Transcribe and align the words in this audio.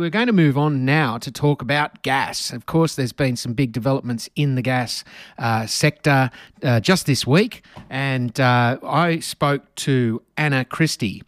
We're 0.00 0.10
going 0.10 0.26
to 0.26 0.32
move 0.32 0.58
on 0.58 0.84
now 0.84 1.18
to 1.18 1.30
talk 1.30 1.62
about 1.62 2.02
gas. 2.02 2.52
Of 2.52 2.66
course, 2.66 2.96
there's 2.96 3.12
been 3.12 3.36
some 3.36 3.52
big 3.52 3.70
developments 3.70 4.28
in 4.34 4.56
the 4.56 4.62
gas 4.62 5.04
uh, 5.38 5.66
sector 5.66 6.32
uh, 6.64 6.80
just 6.80 7.06
this 7.06 7.24
week, 7.24 7.62
and 7.88 8.38
uh, 8.40 8.78
I 8.82 9.20
spoke 9.20 9.72
to 9.76 10.20
Anna 10.36 10.64
Christie 10.64 11.22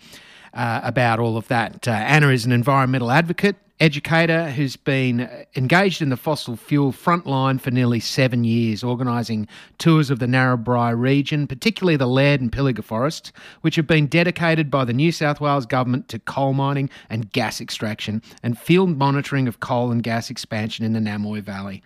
uh, 0.56 0.80
about 0.83 1.20
all 1.20 1.37
of 1.37 1.46
that. 1.48 1.87
Uh, 1.87 1.92
Anna 1.92 2.28
is 2.28 2.45
an 2.45 2.52
environmental 2.52 3.10
advocate 3.10 3.56
educator 3.78 4.51
who's 4.51 4.74
been 4.74 5.29
engaged 5.54 6.01
in 6.01 6.09
the 6.09 6.16
fossil 6.16 6.57
fuel 6.57 6.93
frontline 6.93 7.60
for 7.60 7.71
nearly 7.71 8.01
seven 8.01 8.43
years, 8.43 8.82
organising 8.82 9.46
tours 9.76 10.09
of 10.09 10.18
the 10.18 10.26
Narrabri 10.26 10.98
region, 10.98 11.46
particularly 11.46 11.96
the 11.96 12.07
Leard 12.07 12.40
and 12.40 12.51
Pilliga 12.51 12.82
forests, 12.82 13.32
which 13.60 13.76
have 13.76 13.87
been 13.87 14.07
dedicated 14.07 14.71
by 14.71 14.87
the 14.87 14.95
New 14.95 15.13
South 15.13 15.43
Wales 15.43 15.66
government 15.66 16.09
to 16.09 16.18
coal 16.18 16.54
mining 16.54 16.88
and 17.10 17.30
gas 17.32 17.60
extraction 17.60 18.23
and 18.43 18.59
field 18.59 18.96
monitoring 18.96 19.46
of 19.46 19.60
coal 19.60 19.91
and 19.91 20.02
gas 20.02 20.30
expansion 20.30 20.85
in 20.85 20.95
the 20.95 21.01
Namoi 21.01 21.43
Valley. 21.43 21.82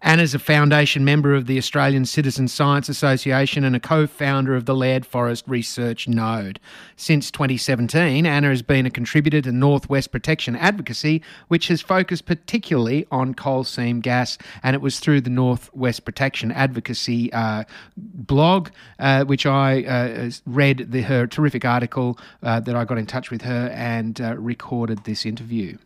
Anna's 0.00 0.32
a 0.32 0.38
foundation 0.38 1.04
member 1.04 1.34
of 1.34 1.46
the 1.46 1.58
Australian 1.58 2.04
Citizen 2.04 2.46
Science 2.46 2.88
Association 2.88 3.64
and 3.64 3.74
a 3.74 3.80
co 3.80 4.06
founder 4.06 4.54
of 4.54 4.64
the 4.64 4.74
Leard 4.74 5.04
Forest 5.04 5.44
Research 5.48 6.06
Node. 6.06 6.60
Since 6.96 7.32
2017, 7.32 8.24
Anna 8.24 8.48
has 8.48 8.62
been 8.62 8.86
a 8.86 8.90
contributor 8.90 9.40
to 9.42 9.50
Northwest 9.50 10.12
Protection 10.12 10.54
Advocacy, 10.54 11.20
which 11.48 11.66
has 11.68 11.80
focused 11.80 12.26
particularly 12.26 13.06
on 13.10 13.34
coal 13.34 13.64
seam 13.64 14.00
gas. 14.00 14.38
And 14.62 14.74
it 14.74 14.82
was 14.82 15.00
through 15.00 15.22
the 15.22 15.30
Northwest 15.30 16.04
Protection 16.04 16.52
Advocacy 16.52 17.32
uh, 17.32 17.64
blog, 17.96 18.70
uh, 19.00 19.24
which 19.24 19.46
I 19.46 19.82
uh, 19.82 20.30
read 20.46 20.92
the, 20.92 21.02
her 21.02 21.26
terrific 21.26 21.64
article, 21.64 22.18
uh, 22.44 22.60
that 22.60 22.76
I 22.76 22.84
got 22.84 22.98
in 22.98 23.06
touch 23.06 23.32
with 23.32 23.42
her 23.42 23.68
and 23.74 24.20
uh, 24.20 24.36
recorded 24.36 25.02
this 25.04 25.26
interview. 25.26 25.76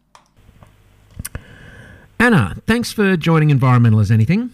Anna, 2.22 2.54
thanks 2.68 2.92
for 2.92 3.16
joining 3.16 3.50
Environmental 3.50 3.98
as 3.98 4.12
Anything. 4.12 4.50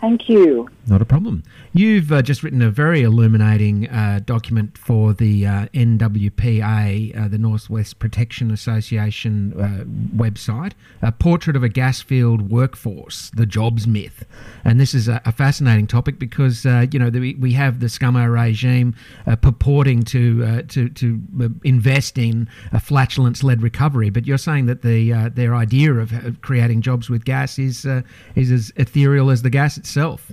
Thank 0.00 0.30
you. 0.30 0.70
Not 0.84 1.00
a 1.00 1.04
problem. 1.04 1.44
You've 1.72 2.10
uh, 2.10 2.22
just 2.22 2.42
written 2.42 2.60
a 2.60 2.70
very 2.70 3.02
illuminating 3.02 3.88
uh, 3.88 4.18
document 4.24 4.76
for 4.76 5.12
the 5.12 5.46
uh, 5.46 5.66
NWPA, 5.72 7.16
uh, 7.16 7.28
the 7.28 7.38
Northwest 7.38 8.00
Protection 8.00 8.50
Association 8.50 9.52
uh, 9.52 9.84
website, 10.16 10.72
a 11.00 11.12
portrait 11.12 11.54
of 11.54 11.62
a 11.62 11.68
gas 11.68 12.02
field 12.02 12.50
workforce, 12.50 13.30
the 13.30 13.46
jobs 13.46 13.86
myth. 13.86 14.24
And 14.64 14.80
this 14.80 14.92
is 14.92 15.06
a, 15.06 15.22
a 15.24 15.30
fascinating 15.30 15.86
topic 15.86 16.18
because 16.18 16.66
uh, 16.66 16.86
you 16.90 16.98
know 16.98 17.10
the, 17.10 17.36
we 17.36 17.52
have 17.52 17.78
the 17.78 17.86
ScoMo 17.86 18.32
regime 18.32 18.96
purporting 19.40 20.02
to 20.04 20.62
to 20.62 20.88
to 20.88 21.20
invest 21.62 22.18
in 22.18 22.48
a 22.72 22.80
flatulence-led 22.80 23.62
recovery, 23.62 24.10
but 24.10 24.26
you're 24.26 24.36
saying 24.36 24.66
that 24.66 24.82
the 24.82 25.30
their 25.32 25.54
idea 25.54 25.94
of 25.94 26.40
creating 26.40 26.82
jobs 26.82 27.08
with 27.08 27.24
gas 27.24 27.56
is 27.58 27.86
is 28.34 28.50
as 28.50 28.72
ethereal 28.76 29.30
as 29.30 29.42
the 29.42 29.50
gas 29.50 29.76
itself. 29.76 30.32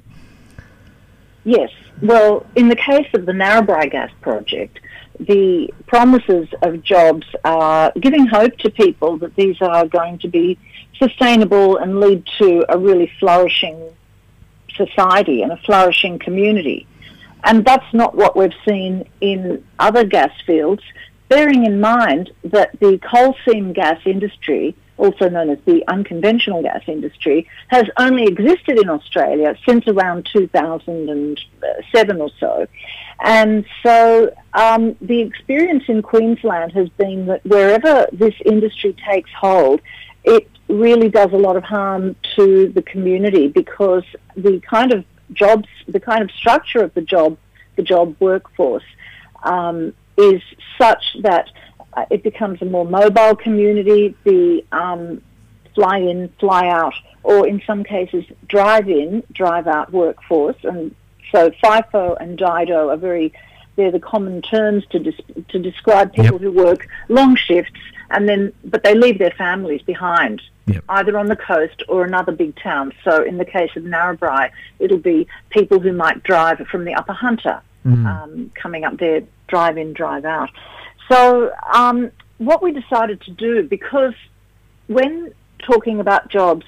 Yes. 1.44 1.72
Well, 2.02 2.46
in 2.56 2.70
the 2.70 2.76
case 2.76 3.08
of 3.14 3.26
the 3.26 3.32
Narrabri 3.32 3.92
Gas 3.92 4.12
Project, 4.22 4.80
the 5.20 5.74
promises 5.88 6.48
of 6.62 6.82
jobs 6.82 7.28
are 7.44 7.92
giving 8.00 8.26
hope 8.26 8.58
to 8.60 8.70
people 8.70 9.18
that 9.18 9.36
these 9.36 9.62
are 9.62 9.86
going 9.86 10.18
to 10.20 10.28
be 10.28 10.58
sustainable 10.98 11.78
and 11.78 12.00
lead 12.00 12.26
to 12.38 12.66
a 12.70 12.78
really 12.78 13.12
flourishing 13.20 13.92
society 14.76 15.42
and 15.42 15.52
a 15.52 15.58
flourishing 15.58 16.20
community. 16.20 16.88
And 17.44 17.66
that's 17.66 17.94
not 17.94 18.16
what 18.16 18.36
we've 18.36 18.54
seen 18.68 19.08
in 19.22 19.66
other 19.78 20.06
gas 20.06 20.32
fields, 20.46 20.84
bearing 21.28 21.66
in 21.66 21.80
mind 21.80 22.32
that 22.44 22.80
the 22.80 22.98
coal 23.00 23.36
seam 23.46 23.74
gas 23.74 24.00
industry 24.06 24.76
also 25.00 25.30
known 25.30 25.50
as 25.50 25.58
the 25.66 25.84
unconventional 25.88 26.62
gas 26.62 26.84
industry, 26.88 27.48
has 27.70 27.86
only 27.98 28.26
existed 28.26 28.78
in 28.78 28.90
Australia 28.90 29.56
since 29.68 29.88
around 29.88 30.28
2007 30.32 32.22
or 32.22 32.30
so. 32.40 32.68
And 33.22 33.66
so 33.82 34.34
um, 34.54 34.96
the 35.02 35.22
experience 35.22 35.86
in 35.88 36.02
Queensland 36.02 36.74
has 36.74 36.90
been 36.90 37.26
that 37.28 37.46
wherever 37.46 38.08
this 38.12 38.36
industry 38.46 38.96
takes 39.10 39.32
hold, 39.32 39.82
it 40.24 40.50
really 40.68 41.10
does 41.10 41.32
a 41.32 41.38
lot 41.38 41.56
of 41.56 41.64
harm 41.64 42.16
to 42.36 42.70
the 42.70 42.82
community 42.82 43.48
because 43.48 44.04
the 44.36 44.60
kind 44.60 44.94
of 44.94 45.06
jobs, 45.32 45.68
the 45.88 46.00
kind 46.00 46.22
of 46.22 46.32
structure 46.32 46.84
of 46.84 46.94
the 46.94 47.02
job, 47.02 47.38
the 47.78 47.84
job 47.84 48.16
workforce, 48.20 48.84
um, 49.44 49.94
is 50.18 50.42
such 50.78 51.04
that 51.22 51.50
uh, 51.94 52.06
it 52.10 52.24
becomes 52.24 52.62
a 52.62 52.66
more 52.66 52.86
mobile 52.86 53.36
community. 53.36 54.16
The 54.24 54.66
um, 54.72 55.22
fly 55.76 55.98
in, 55.98 56.30
fly 56.40 56.68
out, 56.68 56.94
or 57.24 57.48
in 57.48 57.62
some 57.66 57.84
cases 57.84 58.26
drive 58.48 58.90
in, 58.90 59.24
drive 59.32 59.68
out 59.68 59.92
workforce. 59.92 60.58
And 60.64 60.94
so 61.32 61.52
FIFO 61.64 62.18
and 62.20 62.38
DIDO 62.38 62.90
are 62.90 62.98
very, 62.98 63.34
they're 63.76 63.92
the 63.92 64.00
common 64.00 64.42
terms 64.42 64.86
to, 64.92 65.00
dis- 65.00 65.22
to 65.50 65.60
describe 65.60 66.14
people 66.14 66.34
yep. 66.34 66.42
who 66.42 66.52
work 66.52 66.88
long 67.08 67.36
shifts 67.36 67.80
and 68.10 68.28
then, 68.28 68.54
but 68.66 68.84
they 68.84 68.96
leave 68.96 69.20
their 69.20 69.32
families 69.32 69.82
behind. 69.84 70.42
Yep. 70.68 70.84
Either 70.90 71.18
on 71.18 71.28
the 71.28 71.36
coast 71.36 71.82
or 71.88 72.04
another 72.04 72.32
big 72.32 72.56
town. 72.58 72.94
So, 73.04 73.24
in 73.24 73.38
the 73.38 73.46
case 73.46 73.72
of 73.76 73.84
Narrabri, 73.84 74.52
it'll 74.78 75.00
be 75.00 75.28
people 75.50 75.80
who 75.80 75.94
might 75.94 76.22
drive 76.22 76.60
from 76.68 76.86
the 76.86 76.94
Upper 76.94 77.14
Hunter, 77.14 77.62
mm. 77.84 78.06
um, 78.06 78.52
coming 78.54 78.84
up 78.84 78.98
there, 78.98 79.24
drive 79.48 79.80
in, 79.80 79.94
drive 79.94 80.26
out. 80.26 80.52
So 81.10 81.52
um, 81.74 82.12
what 82.38 82.62
we 82.62 82.72
decided 82.72 83.22
to 83.22 83.32
do, 83.32 83.64
because 83.64 84.14
when 84.88 85.34
talking 85.60 86.00
about 86.00 86.30
jobs, 86.30 86.66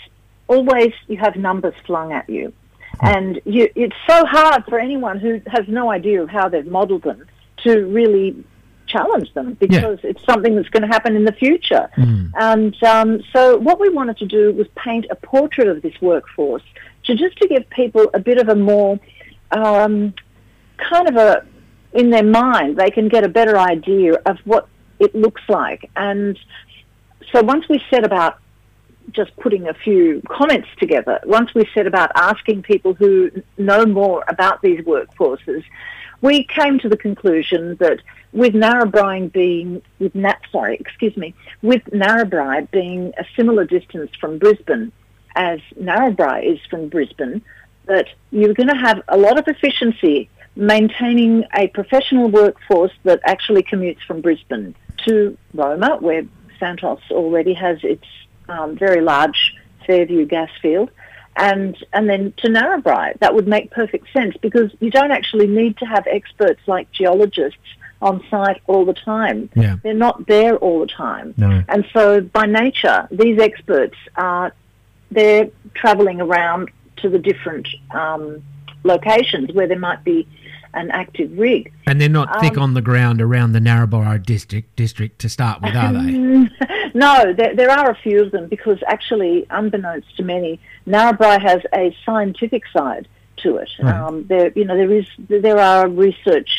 always 0.48 0.94
you 1.08 1.18
have 1.18 1.36
numbers 1.36 1.76
flung 1.86 2.12
at 2.12 2.30
you. 2.30 2.54
And 3.02 3.42
you, 3.46 3.70
it's 3.76 3.96
so 4.08 4.26
hard 4.26 4.66
for 4.66 4.78
anyone 4.80 5.18
who 5.18 5.42
has 5.48 5.68
no 5.68 5.90
idea 5.90 6.22
of 6.22 6.30
how 6.30 6.50
they've 6.50 6.66
modelled 6.66 7.04
them 7.04 7.26
to 7.64 7.86
really 7.86 8.44
challenge 8.86 9.34
them 9.34 9.54
because 9.54 10.00
yeah. 10.04 10.10
it's 10.10 10.24
something 10.26 10.56
that's 10.56 10.70
going 10.70 10.82
to 10.82 10.88
happen 10.88 11.16
in 11.16 11.24
the 11.24 11.32
future. 11.32 11.90
Mm. 11.98 12.32
And 12.36 12.84
um, 12.84 13.24
so 13.32 13.58
what 13.58 13.80
we 13.80 13.90
wanted 13.90 14.18
to 14.18 14.26
do 14.26 14.52
was 14.54 14.68
paint 14.76 15.06
a 15.10 15.16
portrait 15.16 15.68
of 15.68 15.82
this 15.82 16.00
workforce 16.02 16.64
to 17.06 17.16
just 17.16 17.38
to 17.38 17.48
give 17.48 17.68
people 17.70 18.10
a 18.14 18.20
bit 18.20 18.38
of 18.38 18.50
a 18.50 18.56
more 18.56 19.00
um, 19.52 20.14
kind 20.78 21.08
of 21.10 21.16
a 21.16 21.46
in 21.94 22.10
their 22.10 22.24
mind, 22.24 22.78
they 22.78 22.90
can 22.90 23.08
get 23.08 23.24
a 23.24 23.30
better 23.30 23.58
idea 23.58 24.14
of 24.26 24.38
what 24.46 24.68
it 25.00 25.14
looks 25.16 25.42
like. 25.50 25.90
And 25.96 26.40
so 27.32 27.42
once 27.42 27.68
we 27.70 27.82
set 27.90 28.06
about 28.06 28.40
just 29.12 29.36
putting 29.38 29.68
a 29.68 29.74
few 29.74 30.22
comments 30.30 30.68
together, 30.80 31.20
once 31.26 31.54
we 31.54 31.68
set 31.74 31.88
about 31.88 32.12
asking 32.16 32.64
people 32.64 32.94
who 32.94 33.32
know 33.58 33.86
more 33.86 34.24
about 34.28 34.62
these 34.62 34.80
workforces, 34.82 35.64
we 36.22 36.44
came 36.44 36.80
to 36.80 36.88
the 36.88 36.98
conclusion 36.98 37.76
that 37.78 38.00
with 38.32 38.54
Narrabri 38.54 39.32
being 39.32 39.82
with 40.00 40.14
Nat, 40.16 40.40
sorry, 40.52 40.78
excuse 40.80 41.18
me, 41.18 41.34
with 41.62 41.84
Narrabri 41.86 42.70
being 42.72 43.12
a 43.18 43.26
similar 43.36 43.66
distance 43.66 44.12
from 44.20 44.38
Brisbane 44.38 44.92
as 45.36 45.60
Narrabri 45.80 46.54
is 46.54 46.60
from 46.70 46.90
Brisbane, 46.90 47.42
that 47.88 48.08
you're 48.32 48.54
going 48.54 48.70
to 48.70 48.76
have 48.76 49.02
a 49.08 49.18
lot 49.18 49.40
of 49.40 49.48
efficiency 49.48 50.30
maintaining 50.56 51.46
a 51.54 51.68
professional 51.68 52.30
workforce 52.30 52.92
that 53.04 53.22
actually 53.26 53.64
commutes 53.64 54.02
from 54.06 54.22
Brisbane 54.22 54.76
to 55.06 55.38
Roma, 55.54 55.98
where 56.00 56.24
Santos 56.60 57.00
already 57.10 57.54
has 57.54 57.80
its 57.84 58.06
um, 58.50 58.78
very 58.78 59.02
large 59.02 59.56
Fairview 59.88 60.26
gas 60.26 60.50
field, 60.62 60.92
and 61.36 61.76
and 61.94 62.10
then 62.10 62.34
to 62.38 62.48
Narrabri. 62.48 63.18
That 63.20 63.34
would 63.34 63.48
make 63.48 63.72
perfect 63.72 64.12
sense 64.14 64.36
because 64.42 64.72
you 64.80 64.92
don't 64.92 65.12
actually 65.12 65.48
need 65.48 65.78
to 65.78 65.86
have 65.86 66.06
experts 66.08 66.62
like 66.68 66.92
geologists 66.92 67.58
on 68.02 68.24
site 68.30 68.62
all 68.68 68.86
the 68.86 68.94
time. 68.94 69.50
Yeah. 69.56 69.78
They're 69.84 69.94
not 69.94 70.28
there 70.28 70.56
all 70.58 70.80
the 70.80 70.88
time. 70.88 71.34
No. 71.38 71.64
And 71.68 71.86
so 71.94 72.22
by 72.22 72.46
nature, 72.46 73.08
these 73.12 73.40
experts 73.40 73.96
are 74.16 74.54
they're 75.12 75.50
travelling 75.74 76.22
around 76.22 76.72
to 76.98 77.10
the 77.10 77.20
different 77.20 77.68
um, 77.92 78.44
locations 78.84 79.52
where 79.52 79.68
there 79.68 79.80
might 79.80 80.04
be 80.04 80.28
an 80.74 80.92
active 80.92 81.38
rig. 81.38 81.72
And 81.86 82.00
they're 82.00 82.10
not 82.10 82.36
um, 82.36 82.42
thick 82.42 82.58
on 82.58 82.74
the 82.74 82.82
ground 82.82 83.22
around 83.22 83.54
the 83.54 83.60
Narrabri 83.60 84.24
district 84.26 84.76
district 84.76 85.20
to 85.20 85.30
start 85.30 85.62
with, 85.62 85.76
are 85.76 85.94
they? 85.94 86.50
No, 86.94 87.34
there, 87.34 87.56
there 87.56 87.72
are 87.72 87.90
a 87.90 87.96
few 87.96 88.22
of 88.22 88.32
them 88.32 88.48
because 88.48 88.80
actually, 88.86 89.46
unbeknownst 89.50 90.18
to 90.18 90.24
many, 90.24 90.60
Narrabri 90.86 91.42
has 91.42 91.62
a 91.74 91.96
scientific 92.06 92.64
side 92.68 93.08
to 93.38 93.58
it. 93.58 93.70
Right. 93.82 93.96
Um, 93.96 94.26
there, 94.28 94.52
you 94.56 94.66
know, 94.66 94.76
there 94.76 94.92
is 94.92 95.06
there 95.28 95.60
are 95.60 95.88
research 95.88 96.50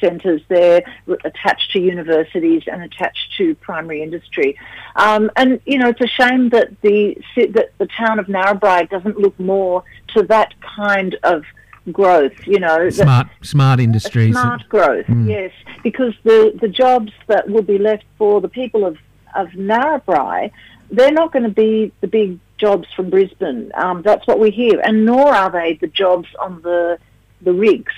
centres 0.00 0.42
there 0.48 0.82
attached 1.24 1.72
to 1.72 1.80
universities 1.80 2.64
and 2.66 2.82
attached 2.82 3.36
to 3.38 3.54
primary 3.56 4.02
industry, 4.02 4.58
um, 4.96 5.30
and 5.36 5.60
you 5.64 5.78
know, 5.78 5.88
it's 5.88 6.00
a 6.00 6.06
shame 6.06 6.50
that 6.50 6.80
the 6.82 7.16
that 7.36 7.72
the 7.78 7.86
town 7.86 8.18
of 8.18 8.26
Narrabri 8.26 8.88
doesn't 8.90 9.18
look 9.18 9.38
more 9.40 9.84
to 10.14 10.22
that 10.24 10.54
kind 10.60 11.16
of 11.22 11.44
growth, 11.92 12.46
you 12.46 12.58
know. 12.58 12.90
Smart, 12.90 13.28
smart 13.42 13.80
industries. 13.80 14.34
Smart 14.34 14.68
growth, 14.68 15.06
mm. 15.06 15.28
yes. 15.28 15.52
Because 15.82 16.14
the, 16.24 16.56
the 16.60 16.68
jobs 16.68 17.12
that 17.26 17.48
will 17.48 17.62
be 17.62 17.78
left 17.78 18.04
for 18.16 18.40
the 18.40 18.48
people 18.48 18.84
of, 18.84 18.98
of 19.34 19.48
Narrabri, 19.48 20.50
they're 20.90 21.12
not 21.12 21.32
going 21.32 21.44
to 21.44 21.48
be 21.48 21.92
the 22.00 22.06
big 22.06 22.38
jobs 22.58 22.88
from 22.94 23.10
Brisbane. 23.10 23.70
Um, 23.74 24.02
that's 24.02 24.26
what 24.26 24.40
we 24.40 24.50
hear. 24.50 24.80
And 24.80 25.04
nor 25.04 25.34
are 25.34 25.50
they 25.50 25.74
the 25.74 25.86
jobs 25.86 26.28
on 26.40 26.62
the, 26.62 26.98
the 27.42 27.52
rigs. 27.52 27.92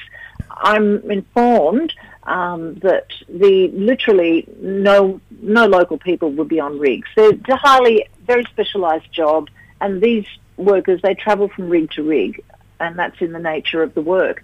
I'm 0.51 1.11
informed 1.11 1.93
um, 2.25 2.75
that 2.77 3.07
the 3.29 3.69
literally 3.69 4.47
no 4.61 5.21
no 5.41 5.67
local 5.67 5.99
people 5.99 6.31
would 6.33 6.49
be 6.49 6.61
on 6.61 6.79
rigs. 6.79 7.09
They're 7.17 7.31
a 7.49 7.57
highly 7.57 8.07
very 8.27 8.45
specialised 8.45 9.11
job, 9.13 9.49
and 9.81 10.03
these 10.03 10.27
workers 10.57 11.01
they 11.03 11.15
travel 11.15 11.49
from 11.49 11.71
rig 11.71 11.91
to 11.93 12.03
rig 12.03 12.45
and 12.81 12.99
that's 12.99 13.21
in 13.21 13.33
the 13.33 13.39
nature 13.39 13.83
of 13.83 13.95
the 13.95 14.01
work. 14.01 14.43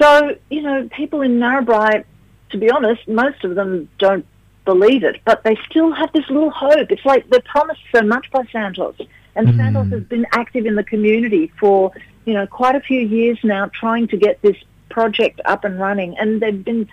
So, 0.00 0.36
you 0.50 0.62
know, 0.62 0.88
people 0.88 1.22
in 1.22 1.38
Narrabri, 1.38 2.04
to 2.50 2.58
be 2.58 2.70
honest, 2.70 3.06
most 3.08 3.44
of 3.44 3.54
them 3.54 3.88
don't 3.98 4.26
believe 4.64 5.04
it, 5.04 5.20
but 5.24 5.44
they 5.44 5.56
still 5.68 5.92
have 5.92 6.12
this 6.12 6.28
little 6.28 6.50
hope. 6.50 6.90
It's 6.90 7.04
like 7.04 7.28
they're 7.28 7.40
promised 7.40 7.82
so 7.94 8.02
much 8.02 8.30
by 8.30 8.44
Santos, 8.50 8.96
and 9.34 9.48
mm. 9.48 9.56
Santos 9.56 9.90
has 9.90 10.04
been 10.04 10.26
active 10.32 10.66
in 10.66 10.74
the 10.74 10.84
community 10.84 11.52
for, 11.58 11.92
you 12.24 12.34
know, 12.34 12.46
quite 12.46 12.74
a 12.74 12.80
few 12.80 13.00
years 13.00 13.38
now, 13.44 13.66
trying 13.66 14.08
to 14.08 14.16
get 14.16 14.40
this 14.42 14.56
project 14.88 15.40
up 15.44 15.64
and 15.64 15.78
running, 15.78 16.16
and 16.18 16.40
they've 16.40 16.64
been 16.64 16.88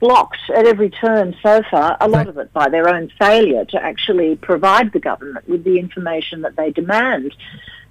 blocked 0.00 0.50
at 0.56 0.66
every 0.66 0.90
turn 0.90 1.36
so 1.42 1.62
far, 1.70 1.96
a 2.00 2.08
lot 2.08 2.26
of 2.26 2.36
it 2.36 2.52
by 2.52 2.68
their 2.68 2.88
own 2.88 3.08
failure 3.20 3.64
to 3.64 3.80
actually 3.80 4.34
provide 4.34 4.92
the 4.92 4.98
government 4.98 5.48
with 5.48 5.62
the 5.62 5.78
information 5.78 6.42
that 6.42 6.56
they 6.56 6.72
demand 6.72 7.32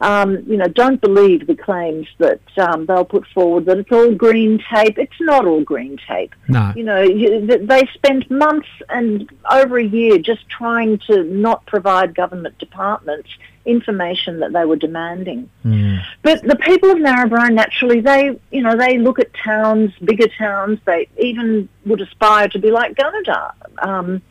um, 0.01 0.43
you 0.47 0.57
know, 0.57 0.67
don't 0.67 0.99
believe 0.99 1.45
the 1.45 1.55
claims 1.55 2.07
that 2.17 2.41
um, 2.57 2.87
they'll 2.87 3.05
put 3.05 3.25
forward 3.27 3.65
that 3.65 3.77
it's 3.77 3.91
all 3.91 4.13
green 4.13 4.61
tape. 4.73 4.97
It's 4.97 5.19
not 5.21 5.45
all 5.45 5.61
green 5.61 5.97
tape. 6.07 6.33
No. 6.47 6.73
You 6.75 6.83
know, 6.83 7.01
you, 7.01 7.45
they 7.45 7.87
spent 7.93 8.29
months 8.31 8.67
and 8.89 9.29
over 9.51 9.77
a 9.77 9.85
year 9.85 10.17
just 10.17 10.49
trying 10.49 10.97
to 11.07 11.23
not 11.23 11.65
provide 11.67 12.15
government 12.15 12.57
departments 12.57 13.29
information 13.63 14.39
that 14.39 14.53
they 14.53 14.65
were 14.65 14.75
demanding. 14.75 15.47
Mm. 15.63 16.03
But 16.23 16.41
the 16.41 16.55
people 16.55 16.89
of 16.89 16.97
Narrabri, 16.97 17.53
naturally, 17.53 18.01
they, 18.01 18.39
you 18.49 18.61
know, 18.63 18.75
they 18.75 18.97
look 18.97 19.19
at 19.19 19.31
towns, 19.35 19.91
bigger 20.03 20.27
towns. 20.35 20.79
They 20.85 21.09
even 21.19 21.69
would 21.85 22.01
aspire 22.01 22.47
to 22.49 22.59
be 22.59 22.71
like 22.71 22.95
Gunnedah. 22.95 23.53
Um, 23.83 24.23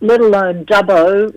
let 0.00 0.20
alone 0.20 0.64
Dubbo. 0.64 1.32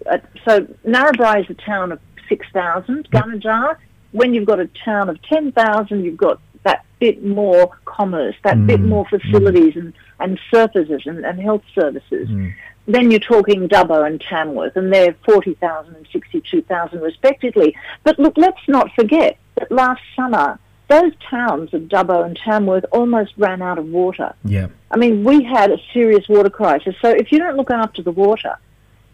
So 0.45 0.61
Narrabri 0.87 1.41
is 1.41 1.49
a 1.49 1.53
town 1.53 1.91
of 1.91 1.99
6,000 2.29 3.09
Gunnedah. 3.11 3.77
When 4.11 4.33
you've 4.33 4.45
got 4.45 4.59
a 4.59 4.67
town 4.85 5.09
of 5.09 5.21
10,000, 5.23 6.03
you've 6.03 6.17
got 6.17 6.39
that 6.63 6.85
bit 6.99 7.23
more 7.23 7.75
commerce, 7.85 8.35
that 8.43 8.57
mm. 8.57 8.67
bit 8.67 8.81
more 8.81 9.05
facilities 9.05 9.73
mm. 9.73 9.79
and, 9.79 9.93
and 10.19 10.39
services 10.51 11.01
and, 11.05 11.25
and 11.25 11.39
health 11.39 11.63
services. 11.73 12.29
Mm. 12.29 12.53
Then 12.85 13.11
you're 13.11 13.19
talking 13.19 13.67
Dubbo 13.69 14.05
and 14.05 14.19
Tamworth, 14.19 14.75
and 14.75 14.91
they're 14.91 15.15
40,000 15.25 15.95
and 15.95 16.07
62,000 16.11 16.99
respectively. 16.99 17.75
But 18.03 18.19
look, 18.19 18.33
let's 18.37 18.59
not 18.67 18.91
forget 18.93 19.37
that 19.55 19.71
last 19.71 20.01
summer, 20.15 20.59
those 20.89 21.13
towns 21.29 21.73
of 21.73 21.83
Dubbo 21.83 22.25
and 22.25 22.35
Tamworth 22.35 22.85
almost 22.91 23.33
ran 23.37 23.61
out 23.61 23.77
of 23.77 23.85
water. 23.85 24.33
Yeah. 24.43 24.67
I 24.91 24.97
mean, 24.97 25.23
we 25.23 25.43
had 25.43 25.71
a 25.71 25.77
serious 25.93 26.27
water 26.27 26.49
crisis. 26.49 26.95
So 27.01 27.09
if 27.09 27.31
you 27.31 27.39
don't 27.39 27.55
look 27.55 27.71
after 27.71 28.01
the 28.01 28.11
water, 28.11 28.57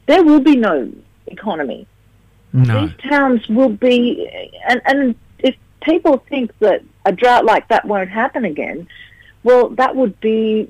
there 0.07 0.23
will 0.23 0.39
be 0.39 0.55
no 0.55 0.91
economy. 1.27 1.87
No. 2.53 2.87
These 2.87 2.95
towns 3.09 3.47
will 3.47 3.69
be, 3.69 4.51
and, 4.67 4.81
and 4.85 5.15
if 5.39 5.55
people 5.81 6.23
think 6.29 6.57
that 6.59 6.83
a 7.05 7.11
drought 7.11 7.45
like 7.45 7.67
that 7.67 7.85
won't 7.85 8.09
happen 8.09 8.45
again, 8.45 8.87
well, 9.43 9.69
that 9.69 9.95
would 9.95 10.19
be 10.19 10.69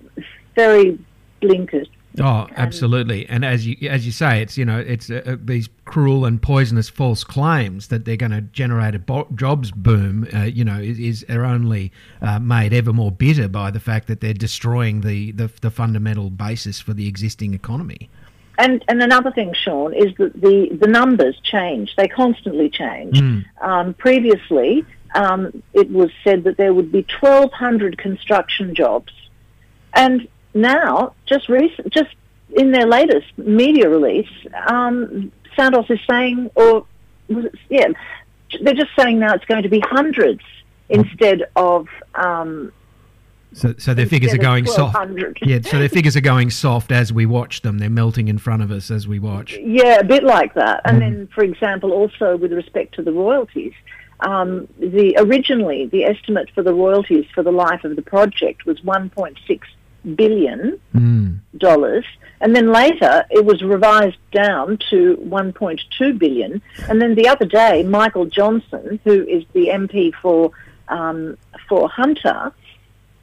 very 0.55 0.99
blinkered. 1.41 1.87
Oh, 2.19 2.47
absolutely. 2.57 3.27
And 3.29 3.45
as 3.45 3.67
you 3.67 3.89
as 3.89 4.05
you 4.05 4.11
say, 4.11 4.41
it's 4.41 4.57
you 4.57 4.65
know 4.65 4.79
it's 4.79 5.09
uh, 5.09 5.21
uh 5.25 5.37
these 5.39 5.69
cruel 5.85 6.25
and 6.25 6.41
poisonous 6.41 6.89
false 6.89 7.23
claims 7.23 7.87
that 7.87 8.03
they're 8.03 8.17
going 8.17 8.31
to 8.31 8.41
generate 8.41 8.95
a 8.95 8.99
bo- 8.99 9.27
jobs 9.35 9.71
boom. 9.71 10.27
Uh, 10.33 10.43
you 10.43 10.65
know, 10.65 10.79
is, 10.79 10.99
is 10.99 11.25
are 11.29 11.45
only 11.45 11.91
uh, 12.21 12.39
made 12.39 12.73
ever 12.73 12.91
more 12.91 13.11
bitter 13.11 13.47
by 13.47 13.69
the 13.71 13.79
fact 13.79 14.07
that 14.07 14.21
they're 14.21 14.33
destroying 14.33 15.01
the, 15.01 15.31
the 15.31 15.51
the 15.61 15.71
fundamental 15.71 16.29
basis 16.29 16.79
for 16.79 16.93
the 16.93 17.07
existing 17.07 17.53
economy. 17.53 18.09
And, 18.59 18.83
and 18.89 19.01
another 19.01 19.31
thing, 19.31 19.53
Sean, 19.53 19.93
is 19.93 20.13
that 20.17 20.33
the, 20.33 20.77
the 20.79 20.87
numbers 20.87 21.39
change. 21.41 21.95
They 21.95 22.09
constantly 22.09 22.69
change. 22.69 23.17
Mm. 23.17 23.45
Um, 23.61 23.93
previously, 23.93 24.85
um, 25.15 25.63
it 25.73 25.89
was 25.89 26.11
said 26.25 26.43
that 26.43 26.57
there 26.57 26.73
would 26.73 26.91
be 26.91 27.05
1,200 27.21 27.97
construction 27.97 28.75
jobs. 28.75 29.13
And 29.93 30.27
now, 30.53 31.13
just 31.25 31.47
recent, 31.47 31.93
just 31.93 32.13
in 32.49 32.71
their 32.71 32.85
latest 32.85 33.27
media 33.37 33.89
release, 33.89 34.29
um, 34.67 35.31
is 35.57 35.99
saying, 36.09 36.49
or 36.55 36.85
yeah, 37.69 37.87
they're 38.61 38.73
just 38.73 38.91
saying 38.97 39.19
now 39.19 39.33
it's 39.33 39.45
going 39.45 39.63
to 39.63 39.69
be 39.69 39.81
hundreds 39.81 40.41
instead 40.87 41.43
of 41.55 41.87
um, 42.15 42.71
so, 43.53 43.73
so 43.77 43.93
their 43.93 44.05
figures 44.05 44.33
are 44.33 44.37
going 44.37 44.65
soft. 44.65 44.97
Yeah, 45.41 45.59
so 45.61 45.79
their 45.79 45.89
figures 45.89 46.15
are 46.15 46.21
going 46.21 46.49
soft 46.51 46.91
as 46.91 47.11
we 47.11 47.25
watch 47.25 47.61
them. 47.61 47.79
They're 47.79 47.89
melting 47.89 48.27
in 48.27 48.37
front 48.37 48.61
of 48.61 48.71
us 48.71 48.91
as 48.91 49.07
we 49.07 49.19
watch. 49.19 49.57
Yeah, 49.57 49.99
a 49.99 50.03
bit 50.03 50.23
like 50.23 50.53
that. 50.53 50.81
And 50.85 50.97
mm. 50.97 50.99
then, 50.99 51.29
for 51.33 51.43
example, 51.43 51.91
also 51.91 52.37
with 52.37 52.53
respect 52.53 52.95
to 52.95 53.01
the 53.01 53.11
royalties, 53.11 53.73
um, 54.19 54.67
the 54.77 55.15
originally 55.17 55.87
the 55.87 56.03
estimate 56.03 56.49
for 56.53 56.61
the 56.61 56.73
royalties 56.73 57.25
for 57.33 57.41
the 57.41 57.51
life 57.51 57.83
of 57.83 57.95
the 57.95 58.01
project 58.01 58.65
was 58.65 58.79
1.6 58.81 59.61
billion 60.15 60.79
mm. 60.93 61.39
dollars, 61.57 62.05
and 62.41 62.55
then 62.55 62.71
later 62.71 63.25
it 63.31 63.45
was 63.45 63.63
revised 63.63 64.17
down 64.31 64.77
to 64.89 65.17
1.2 65.25 66.19
billion. 66.19 66.61
And 66.87 67.01
then 67.01 67.15
the 67.15 67.27
other 67.27 67.45
day, 67.45 67.83
Michael 67.83 68.27
Johnsen, 68.27 68.99
who 69.03 69.25
is 69.25 69.43
the 69.53 69.67
MP 69.67 70.13
for 70.21 70.51
um, 70.89 71.37
for 71.67 71.89
Hunter 71.89 72.51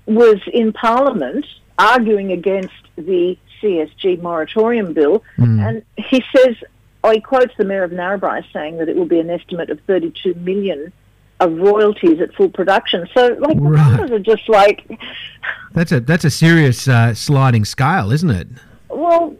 was 0.07 0.39
in 0.53 0.73
Parliament 0.73 1.45
arguing 1.79 2.33
against 2.33 2.75
the 2.97 3.37
CSG 3.61 4.21
moratorium 4.23 4.93
bill, 4.93 5.23
mm. 5.39 5.61
and 5.61 5.83
he 5.97 6.23
says, 6.35 6.57
oh, 7.05 7.11
he 7.11 7.21
quotes 7.21 7.55
the 7.57 7.65
Mayor 7.65 7.85
of 7.85 7.91
Narrabri 7.91 8.45
saying 8.53 8.79
that 8.79 8.89
it 8.89 8.97
will 8.97 9.07
be 9.07 9.21
an 9.21 9.31
estimate 9.31 9.71
of 9.71 9.81
32 9.87 10.35
million 10.35 10.93
of 11.41 11.57
royalties 11.59 12.21
at 12.21 12.35
full 12.35 12.49
production. 12.49 13.07
So, 13.15 13.37
like, 13.39 13.57
the 13.57 13.71
numbers 13.71 14.11
are 14.11 14.19
just 14.19 14.49
like 14.49 14.89
that's 15.73 15.93
a 15.93 16.01
that's 16.01 16.25
a 16.25 16.31
serious 16.31 16.89
uh, 16.89 17.15
sliding 17.15 17.65
scale, 17.65 18.11
isn't 18.11 18.31
it? 18.31 18.49
Well, 18.89 19.37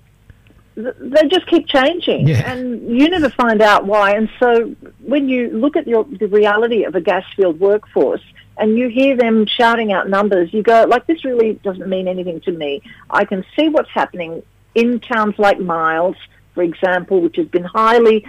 they 0.75 1.29
just 1.29 1.47
keep 1.47 1.67
changing, 1.67 2.29
yeah. 2.29 2.53
and 2.53 2.87
you 2.87 3.09
never 3.09 3.31
find 3.31 3.63
out 3.63 3.87
why. 3.87 4.13
And 4.13 4.29
so, 4.39 4.75
when 5.01 5.29
you 5.29 5.51
look 5.51 5.77
at 5.77 5.87
your, 5.87 6.05
the 6.05 6.29
reality 6.29 6.85
of 6.85 6.95
a 6.95 7.01
gas 7.01 7.25
field 7.35 7.59
workforce, 7.59 8.23
and 8.59 8.79
you 8.79 8.89
hear 8.89 9.17
them 9.17 9.47
shouting 9.47 9.93
out 9.93 10.09
numbers, 10.09 10.53
you 10.53 10.63
go, 10.63 10.85
like, 10.89 11.07
this 11.07 11.25
really 11.25 11.55
doesn't 11.55 11.89
mean 11.89 12.09
anything 12.09 12.41
to 12.43 12.53
me. 12.53 12.83
I 13.11 13.25
can 13.25 13.45
see 13.55 13.69
what's 13.69 13.91
happening 13.91 14.43
in 14.75 15.01
towns 15.01 15.39
like 15.39 15.61
Miles, 15.61 16.17
for 16.55 16.63
example, 16.63 17.21
which 17.21 17.37
has 17.37 17.47
been 17.49 17.65
highly, 17.65 18.27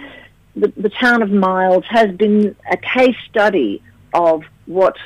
the, 0.54 0.72
the 0.76 0.88
town 0.88 1.22
of 1.22 1.30
Miles 1.30 1.84
has 1.88 2.14
been 2.16 2.56
a 2.70 2.76
case 2.76 3.16
study 3.28 3.82
of 4.12 4.44
what 4.66 4.96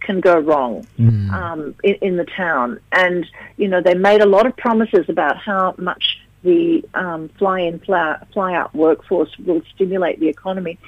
can 0.00 0.20
go 0.20 0.38
wrong 0.38 0.86
mm. 0.98 1.30
um, 1.32 1.74
in, 1.82 1.94
in, 1.96 2.16
the 2.16 2.24
town. 2.24 2.80
And, 2.92 3.26
you 3.56 3.68
know, 3.68 3.80
they 3.80 3.94
made 3.94 4.20
a 4.20 4.26
lot 4.26 4.46
of 4.46 4.56
promises 4.56 5.08
about 5.08 5.38
how 5.38 5.74
much 5.78 6.20
the 6.42 6.84
um, 6.94 7.28
fly-in, 7.38 7.78
fly-out 7.78 8.74
workforce 8.74 9.30
will 9.38 9.62
stimulate 9.74 10.18
the 10.18 10.28
economy. 10.28 10.78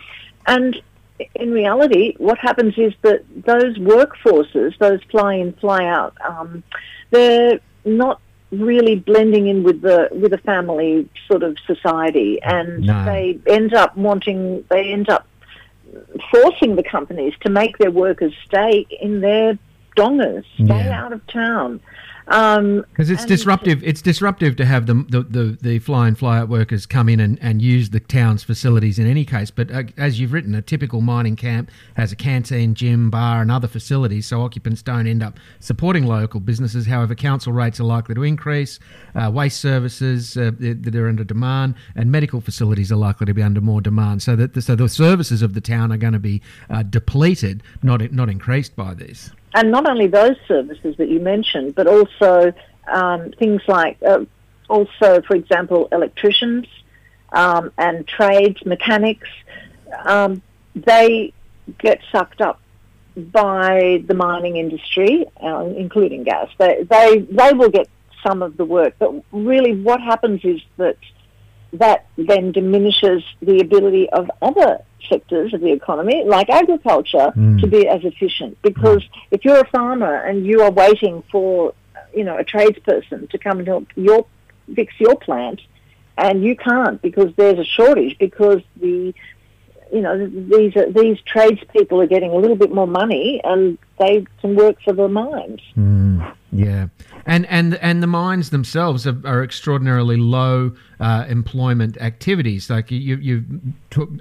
And 0.47 0.81
in 1.35 1.53
reality, 1.53 2.15
what 2.19 2.39
happens 2.39 2.75
is 2.77 2.93
that 3.03 3.25
those 3.45 3.77
workforces, 3.79 4.77
those 4.79 5.01
fly 5.11 5.35
in, 5.35 5.53
fly 5.55 5.85
out, 5.85 6.17
um, 6.25 6.63
they're 7.11 7.61
not 7.85 8.21
really 8.51 8.97
blending 8.97 9.49
in 9.49 9.63
with 9.63 9.81
the 9.83 10.09
with 10.13 10.33
a 10.33 10.39
family 10.39 11.09
sort 11.29 11.43
of 11.43 11.57
society, 11.67 12.41
and 12.43 12.81
no. 12.81 13.05
they 13.05 13.39
end 13.47 13.75
up 13.75 13.97
wanting, 13.97 14.65
they 14.71 14.93
end 14.93 15.09
up 15.09 15.27
forcing 16.31 16.77
the 16.77 16.83
companies 16.83 17.35
to 17.43 17.51
make 17.51 17.79
their 17.79 17.91
workers 17.91 18.33
stay 18.45 18.87
in 19.01 19.21
their 19.21 19.59
dongas, 19.97 20.45
stay 20.55 20.67
yeah. 20.67 21.05
out 21.05 21.13
of 21.13 21.25
town. 21.29 21.81
Because 22.25 22.57
um, 22.57 22.85
it's 22.97 23.25
disruptive. 23.27 23.85
It's 23.85 24.01
disruptive 24.01 24.57
to 24.57 24.65
have 24.65 24.87
the, 24.87 24.95
the, 24.95 25.23
the, 25.23 25.59
the, 25.61 25.79
fly 25.79 26.09
in 26.09 26.15
fly 26.15 26.39
out 26.39 26.49
workers 26.49 26.87
come 26.87 27.09
in 27.11 27.21
and, 27.21 27.39
and 27.43 27.61
use 27.61 27.91
the 27.91 28.01
town's 28.01 28.43
facilities 28.43 28.99
in 28.99 29.07
any 29.07 29.27
case. 29.27 29.51
But 29.51 29.71
uh, 29.71 29.83
as 29.99 30.19
you've 30.19 30.33
written, 30.33 30.55
a 30.55 30.63
typical 30.63 31.03
mining 31.03 31.37
camp 31.37 31.71
has 31.97 32.13
a 32.13 32.17
canteen, 32.17 32.75
gym, 32.75 33.11
bar, 33.11 33.43
and 33.43 33.51
other 33.51 33.69
facilities, 33.69 34.27
so 34.27 34.41
occupants 34.41 34.81
don't 34.81 35.07
end 35.07 35.23
up 35.23 35.39
supporting 35.61 36.07
local 36.07 36.41
businesses. 36.41 36.87
However, 36.87 37.15
council 37.15 37.53
rates 37.53 37.79
are 37.79 37.85
likely 37.85 38.15
to 38.15 38.23
increase, 38.23 38.79
uh, 39.15 39.31
waste 39.31 39.61
services 39.61 40.37
uh, 40.37 40.53
that 40.59 40.95
are 40.95 41.09
under 41.09 41.25
demand, 41.25 41.75
and 41.95 42.11
medical 42.11 42.41
facilities 42.41 42.91
are 42.91 42.97
likely 42.97 43.27
to 43.27 43.35
be 43.35 43.43
under 43.43 43.61
more 43.61 43.83
demand. 43.83 44.23
So 44.23 44.35
that 44.37 44.55
the, 44.55 44.63
so 44.63 44.75
the 44.75 44.89
services 44.89 45.43
of 45.43 45.53
the 45.53 45.61
town 45.61 45.93
are 45.93 45.99
going 45.99 46.15
to 46.15 46.19
be 46.19 46.41
uh, 46.71 46.85
depleted, 46.85 47.63
not 47.83 48.01
not 48.13 48.31
increased 48.31 48.75
by 48.77 48.95
this 48.95 49.31
and 49.55 49.71
not 49.71 49.89
only 49.89 50.09
those 50.09 50.37
services 50.49 50.97
that 50.99 51.09
you 51.09 51.21
mentioned, 51.21 51.75
but 51.75 51.87
also 51.87 52.53
um, 52.93 53.33
things 53.39 53.63
like, 53.69 53.97
uh, 54.03 54.25
also, 54.69 55.23
for 55.23 55.37
example, 55.37 55.89
electricians 55.93 56.67
um, 57.33 57.73
and 57.79 58.07
trades, 58.07 58.65
mechanics, 58.67 59.29
um, 60.05 60.43
they 60.75 61.33
get 61.79 62.01
sucked 62.11 62.41
up 62.41 62.61
by 63.17 64.03
the 64.07 64.15
mining 64.15 64.57
industry, 64.57 65.25
uh, 65.43 65.65
including 65.77 66.25
gas. 66.25 66.49
They, 66.59 66.83
they, 66.91 67.19
they 67.31 67.53
will 67.53 67.71
get 67.71 67.89
some 68.27 68.43
of 68.43 68.57
the 68.57 68.65
work, 68.65 68.95
but 68.99 69.13
really 69.31 69.81
what 69.81 70.01
happens 70.01 70.45
is 70.45 70.61
that 70.79 70.97
that 71.75 72.07
then 72.17 72.53
diminishes 72.53 73.23
the 73.43 73.61
ability 73.61 74.09
of 74.11 74.31
other 74.41 74.79
sectors 75.09 75.55
of 75.55 75.61
the 75.61 75.73
economy, 75.73 76.25
like 76.25 76.49
agriculture, 76.49 77.33
mm. 77.37 77.61
to 77.61 77.67
be 77.67 77.89
as 77.89 78.05
efficient. 78.05 78.61
Because 78.63 79.03
mm. 79.03 79.09
if 79.31 79.45
you're 79.45 79.61
a 79.61 79.69
farmer 79.69 80.15
and 80.15 80.47
you 80.47 80.63
are 80.63 80.71
waiting 80.71 81.23
for, 81.31 81.75
you 82.15 82.25
know, 82.25 82.39
a 82.39 82.45
tradesperson 82.45 83.29
to 83.31 83.39
come 83.39 83.59
and 83.59 83.69
help 83.69 83.87
your 83.97 84.27
fix 84.75 84.95
your 84.99 85.17
plant, 85.17 85.61
and 86.17 86.45
you 86.45 86.57
can't 86.57 87.03
because 87.03 87.33
there's 87.37 87.59
a 87.59 87.65
shortage 87.65 88.17
because 88.19 88.63
the 88.77 89.15
you 89.93 90.01
know 90.01 90.27
these 90.27 90.77
are, 90.77 90.91
these 90.91 91.19
tradespeople 91.27 92.01
are 92.01 92.07
getting 92.07 92.31
a 92.31 92.37
little 92.37 92.57
bit 92.57 92.73
more 92.73 92.87
money 92.87 93.41
and 93.45 93.79
they 93.99 94.25
can 94.41 94.57
work 94.57 94.77
for 94.83 94.93
the 94.93 95.09
mines. 95.09 95.61
Mm, 95.77 96.35
yeah, 96.55 96.87
and 97.27 97.47
and 97.47 97.75
and 97.75 98.01
the 98.01 98.07
mines 98.07 98.51
themselves 98.51 99.09
are, 99.09 99.21
are 99.27 99.43
extraordinarily 99.43 100.17
low 100.17 100.73
uh, 101.01 101.25
employment 101.29 101.97
activities. 102.01 102.71
Like 102.71 102.93
you 102.93 103.17
you've 103.17 103.45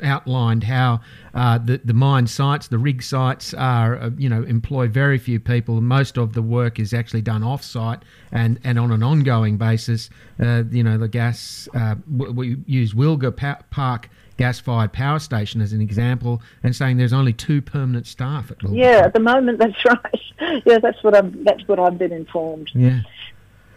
outlined 0.01 0.63
how 0.63 1.01
uh, 1.35 1.59
the 1.59 1.79
the 1.85 1.93
mine 1.93 2.25
sites, 2.25 2.69
the 2.69 2.79
rig 2.79 3.03
sites, 3.03 3.53
are 3.53 3.97
uh, 3.97 4.09
you 4.17 4.29
know 4.29 4.41
employ 4.41 4.87
very 4.87 5.19
few 5.19 5.39
people. 5.39 5.79
Most 5.79 6.17
of 6.17 6.33
the 6.33 6.41
work 6.41 6.79
is 6.79 6.91
actually 6.91 7.21
done 7.21 7.43
off 7.43 7.63
site 7.63 7.99
and 8.31 8.59
and 8.63 8.79
on 8.79 8.91
an 8.91 9.03
ongoing 9.03 9.57
basis. 9.57 10.09
Uh, 10.41 10.63
you 10.71 10.83
know 10.83 10.97
the 10.97 11.07
gas 11.07 11.69
uh, 11.75 11.95
we 12.09 12.57
use 12.65 12.95
Wilga 12.95 13.31
Park 13.69 14.09
gas-fired 14.43 14.91
power 14.91 15.19
station 15.19 15.61
as 15.61 15.71
an 15.71 15.79
example, 15.79 16.41
and 16.63 16.75
saying 16.75 16.97
there's 16.97 17.13
only 17.13 17.31
two 17.31 17.61
permanent 17.61 18.05
staff 18.05 18.51
at 18.51 18.59
Wilga. 18.59 18.77
Yeah, 18.77 19.05
at 19.05 19.13
the 19.13 19.21
moment 19.21 19.57
that's 19.63 19.85
right. 19.85 20.63
yeah, 20.65 20.79
that's 20.79 21.01
what 21.01 21.15
I'm. 21.15 21.45
That's 21.45 21.65
what 21.65 21.79
I've 21.79 21.97
been 21.97 22.11
informed. 22.11 22.69
Yeah. 22.75 22.99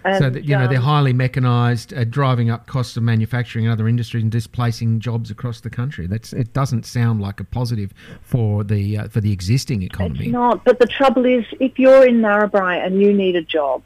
And, 0.05 0.19
so 0.19 0.31
that, 0.31 0.45
you 0.45 0.57
know 0.57 0.65
um, 0.65 0.71
they're 0.71 0.81
highly 0.81 1.13
mechanised, 1.13 1.95
uh, 1.95 2.03
driving 2.03 2.51
up 2.51 2.67
costs 2.67 2.97
of 2.97 3.05
manufacturing 3.05 3.65
and 3.65 3.73
other 3.73 3.87
industries 3.87 4.25
and 4.25 4.31
displacing 4.31 4.99
jobs 4.99 5.31
across 5.31 5.61
the 5.61 5.71
country. 5.71 6.09
That's 6.09 6.33
it. 6.33 6.53
Doesn't 6.53 6.85
sound 6.85 7.21
like 7.21 7.39
a 7.39 7.45
positive 7.45 7.93
for 8.23 8.65
the 8.65 8.99
uh, 8.99 9.09
for 9.09 9.21
the 9.21 9.33
existing 9.33 9.83
economy. 9.83 10.27
It's 10.27 10.33
not. 10.33 10.65
But 10.65 10.81
the 10.81 10.87
trouble 10.87 11.25
is, 11.27 11.45
if 11.61 11.79
you're 11.79 12.05
in 12.07 12.23
Narrabri 12.23 12.85
and 12.85 13.01
you 13.01 13.13
need 13.13 13.37
a 13.37 13.43
job, 13.43 13.85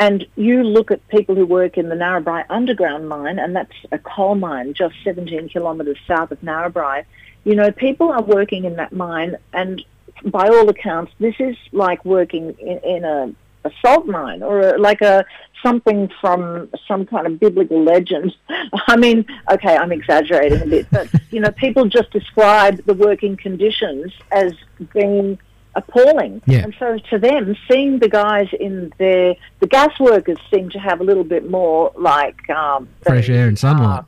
and 0.00 0.26
you 0.34 0.62
look 0.62 0.90
at 0.90 1.06
people 1.08 1.34
who 1.34 1.44
work 1.44 1.76
in 1.76 1.90
the 1.90 1.94
Narrabri 1.94 2.42
underground 2.48 3.06
mine, 3.06 3.38
and 3.38 3.54
that's 3.54 3.76
a 3.92 3.98
coal 3.98 4.34
mine 4.34 4.72
just 4.72 4.94
17 5.04 5.50
kilometres 5.50 5.98
south 6.08 6.32
of 6.32 6.40
Narrabri. 6.40 7.04
You 7.44 7.54
know, 7.54 7.70
people 7.70 8.10
are 8.10 8.22
working 8.22 8.64
in 8.64 8.76
that 8.76 8.94
mine, 8.94 9.36
and 9.52 9.84
by 10.24 10.48
all 10.48 10.66
accounts, 10.70 11.12
this 11.20 11.34
is 11.38 11.54
like 11.72 12.02
working 12.02 12.56
in, 12.58 12.78
in 12.78 13.04
a, 13.04 13.34
a 13.64 13.70
salt 13.82 14.06
mine 14.06 14.42
or 14.42 14.60
a, 14.60 14.78
like 14.78 15.02
a 15.02 15.26
something 15.62 16.10
from 16.18 16.70
some 16.88 17.04
kind 17.04 17.26
of 17.26 17.38
biblical 17.38 17.84
legend. 17.84 18.34
I 18.88 18.96
mean, 18.96 19.26
okay, 19.52 19.76
I'm 19.76 19.92
exaggerating 19.92 20.62
a 20.62 20.66
bit, 20.66 20.86
but 20.90 21.10
you 21.30 21.40
know, 21.40 21.50
people 21.50 21.84
just 21.84 22.10
describe 22.10 22.82
the 22.86 22.94
working 22.94 23.36
conditions 23.36 24.14
as 24.32 24.54
being 24.94 25.38
appalling. 25.88 26.42
Yeah. 26.46 26.60
And 26.60 26.74
so 26.78 26.98
to 27.10 27.18
them, 27.18 27.56
seeing 27.68 27.98
the 27.98 28.08
guys 28.08 28.48
in 28.58 28.92
their, 28.98 29.34
the 29.60 29.66
gas 29.66 29.98
workers 29.98 30.38
seem 30.52 30.70
to 30.70 30.78
have 30.78 31.00
a 31.00 31.04
little 31.04 31.24
bit 31.24 31.50
more 31.50 31.92
like 31.96 32.48
um, 32.50 32.88
fresh 33.02 33.26
they, 33.26 33.34
air 33.34 33.48
and 33.48 33.58
sunlight. 33.58 34.00
Uh, 34.00 34.02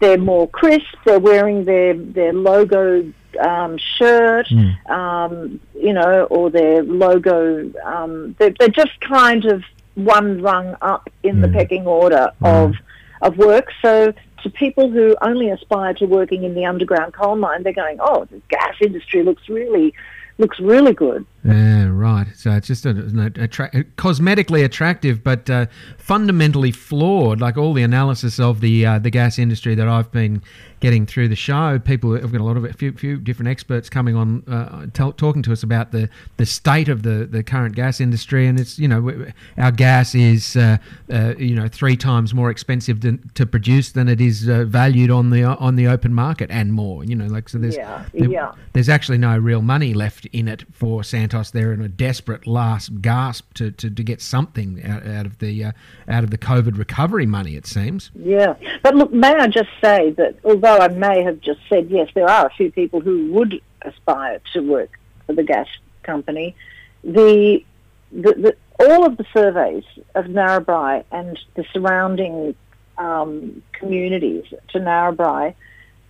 they're 0.00 0.18
more 0.18 0.48
crisp. 0.48 0.86
They're 1.04 1.18
wearing 1.18 1.64
their 1.64 1.94
their 1.94 2.32
logo 2.32 3.12
um, 3.40 3.78
shirt, 3.78 4.46
mm. 4.48 4.90
um, 4.90 5.60
you 5.74 5.92
know, 5.92 6.24
or 6.24 6.50
their 6.50 6.82
logo. 6.82 7.70
Um, 7.84 8.36
they're, 8.38 8.54
they're, 8.58 8.68
just 8.68 9.00
kind 9.00 9.44
of 9.44 9.64
one 9.94 10.40
rung 10.40 10.76
up 10.80 11.08
in 11.22 11.36
mm. 11.36 11.42
the 11.42 11.48
pecking 11.48 11.86
order 11.86 12.30
mm. 12.40 12.66
of 12.66 12.74
of 13.22 13.36
work. 13.36 13.72
So 13.82 14.12
to 14.42 14.50
people 14.50 14.90
who 14.90 15.16
only 15.20 15.50
aspire 15.50 15.94
to 15.94 16.06
working 16.06 16.44
in 16.44 16.54
the 16.54 16.64
underground 16.64 17.14
coal 17.14 17.36
mine, 17.36 17.62
they're 17.64 17.72
going, 17.72 17.98
"Oh, 18.00 18.24
the 18.30 18.40
gas 18.48 18.74
industry 18.80 19.22
looks 19.22 19.48
really 19.48 19.94
looks 20.38 20.58
really 20.60 20.94
good." 20.94 21.26
Yeah, 21.44 21.88
right. 21.90 22.26
So 22.34 22.52
it's 22.52 22.66
just 22.66 22.84
a, 22.86 22.90
a, 22.90 23.48
cosmetically 23.48 24.64
attractive, 24.64 25.22
but 25.22 25.48
uh, 25.48 25.66
fundamentally 25.96 26.72
flawed. 26.72 27.40
Like 27.40 27.56
all 27.56 27.72
the 27.72 27.82
analysis 27.82 28.40
of 28.40 28.60
the 28.60 28.84
uh, 28.84 28.98
the 28.98 29.10
gas 29.10 29.38
industry 29.38 29.74
that 29.74 29.88
I've 29.88 30.10
been 30.10 30.42
getting 30.80 31.06
through 31.06 31.28
the 31.28 31.36
show, 31.36 31.78
people 31.78 32.12
have 32.12 32.32
got 32.32 32.40
a 32.40 32.44
lot 32.44 32.56
of 32.56 32.64
a 32.64 32.72
few, 32.72 32.92
few 32.92 33.16
different 33.18 33.48
experts 33.48 33.88
coming 33.88 34.14
on 34.14 34.42
uh, 34.48 34.86
t- 34.92 35.12
talking 35.16 35.42
to 35.42 35.52
us 35.52 35.62
about 35.62 35.92
the, 35.92 36.08
the 36.36 36.46
state 36.46 36.88
of 36.88 37.02
the, 37.02 37.26
the 37.26 37.42
current 37.42 37.74
gas 37.74 38.00
industry, 38.00 38.46
and 38.46 38.60
it's 38.60 38.78
you 38.78 38.88
know 38.88 39.26
our 39.56 39.72
gas 39.72 40.14
is 40.14 40.56
uh, 40.56 40.78
uh, 41.12 41.34
you 41.38 41.54
know 41.54 41.68
three 41.68 41.96
times 41.96 42.34
more 42.34 42.50
expensive 42.50 43.00
than, 43.00 43.30
to 43.34 43.46
produce 43.46 43.92
than 43.92 44.08
it 44.08 44.20
is 44.20 44.48
uh, 44.48 44.64
valued 44.64 45.10
on 45.10 45.30
the 45.30 45.44
on 45.44 45.76
the 45.76 45.86
open 45.86 46.14
market 46.14 46.50
and 46.50 46.72
more. 46.72 47.04
You 47.04 47.16
know, 47.16 47.26
like 47.26 47.48
so 47.48 47.58
there's 47.58 47.76
yeah, 47.76 48.04
there, 48.12 48.30
yeah. 48.30 48.52
there's 48.72 48.88
actually 48.88 49.18
no 49.18 49.36
real 49.36 49.62
money 49.62 49.94
left 49.94 50.26
in 50.26 50.48
it 50.48 50.64
for 50.72 51.02
Santos. 51.02 51.50
They're 51.50 51.72
in 51.72 51.82
a 51.82 51.88
desperate 51.88 52.46
last 52.46 53.00
gasp 53.00 53.52
to, 53.54 53.70
to, 53.72 53.90
to 53.90 54.02
get 54.02 54.20
something 54.20 54.84
out, 54.84 55.06
out 55.06 55.26
of 55.26 55.38
the 55.38 55.64
uh, 55.64 55.72
out 56.08 56.24
of 56.24 56.30
the 56.30 56.38
COVID 56.38 56.78
recovery 56.78 57.26
money. 57.26 57.56
It 57.56 57.66
seems. 57.66 58.10
Yeah, 58.14 58.54
but 58.82 58.94
look, 58.94 59.12
may 59.12 59.34
I 59.34 59.48
just 59.48 59.70
say 59.82 60.10
that 60.10 60.36
although 60.44 60.67
although 60.68 60.84
I 60.84 60.88
may 60.88 61.22
have 61.22 61.40
just 61.40 61.60
said, 61.68 61.90
yes, 61.90 62.08
there 62.14 62.28
are 62.28 62.46
a 62.46 62.50
few 62.50 62.70
people 62.70 63.00
who 63.00 63.32
would 63.32 63.60
aspire 63.82 64.40
to 64.52 64.60
work 64.60 64.98
for 65.26 65.34
the 65.34 65.42
gas 65.42 65.66
company, 66.02 66.54
the, 67.02 67.64
the, 68.12 68.34
the 68.34 68.56
all 68.80 69.04
of 69.04 69.16
the 69.16 69.26
surveys 69.34 69.84
of 70.14 70.26
Narrabri 70.26 71.04
and 71.10 71.38
the 71.54 71.64
surrounding 71.72 72.54
um, 72.96 73.62
communities 73.72 74.44
to 74.68 74.78
Narrabri 74.78 75.54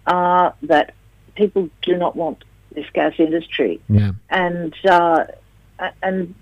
are 0.06 0.54
that 0.62 0.94
people 1.34 1.70
do 1.82 1.96
not 1.96 2.14
want 2.14 2.44
this 2.72 2.86
gas 2.92 3.14
industry. 3.18 3.80
Yeah. 3.88 4.12
And, 4.28 4.74
uh, 4.84 5.24
and 6.02 6.34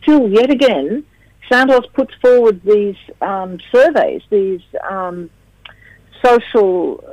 still, 0.00 0.28
yet 0.28 0.50
again, 0.50 1.04
Santos 1.50 1.86
puts 1.92 2.14
forward 2.22 2.62
these 2.64 2.96
um, 3.20 3.58
surveys, 3.70 4.22
these 4.30 4.62
um, 4.88 5.30
social 6.24 7.04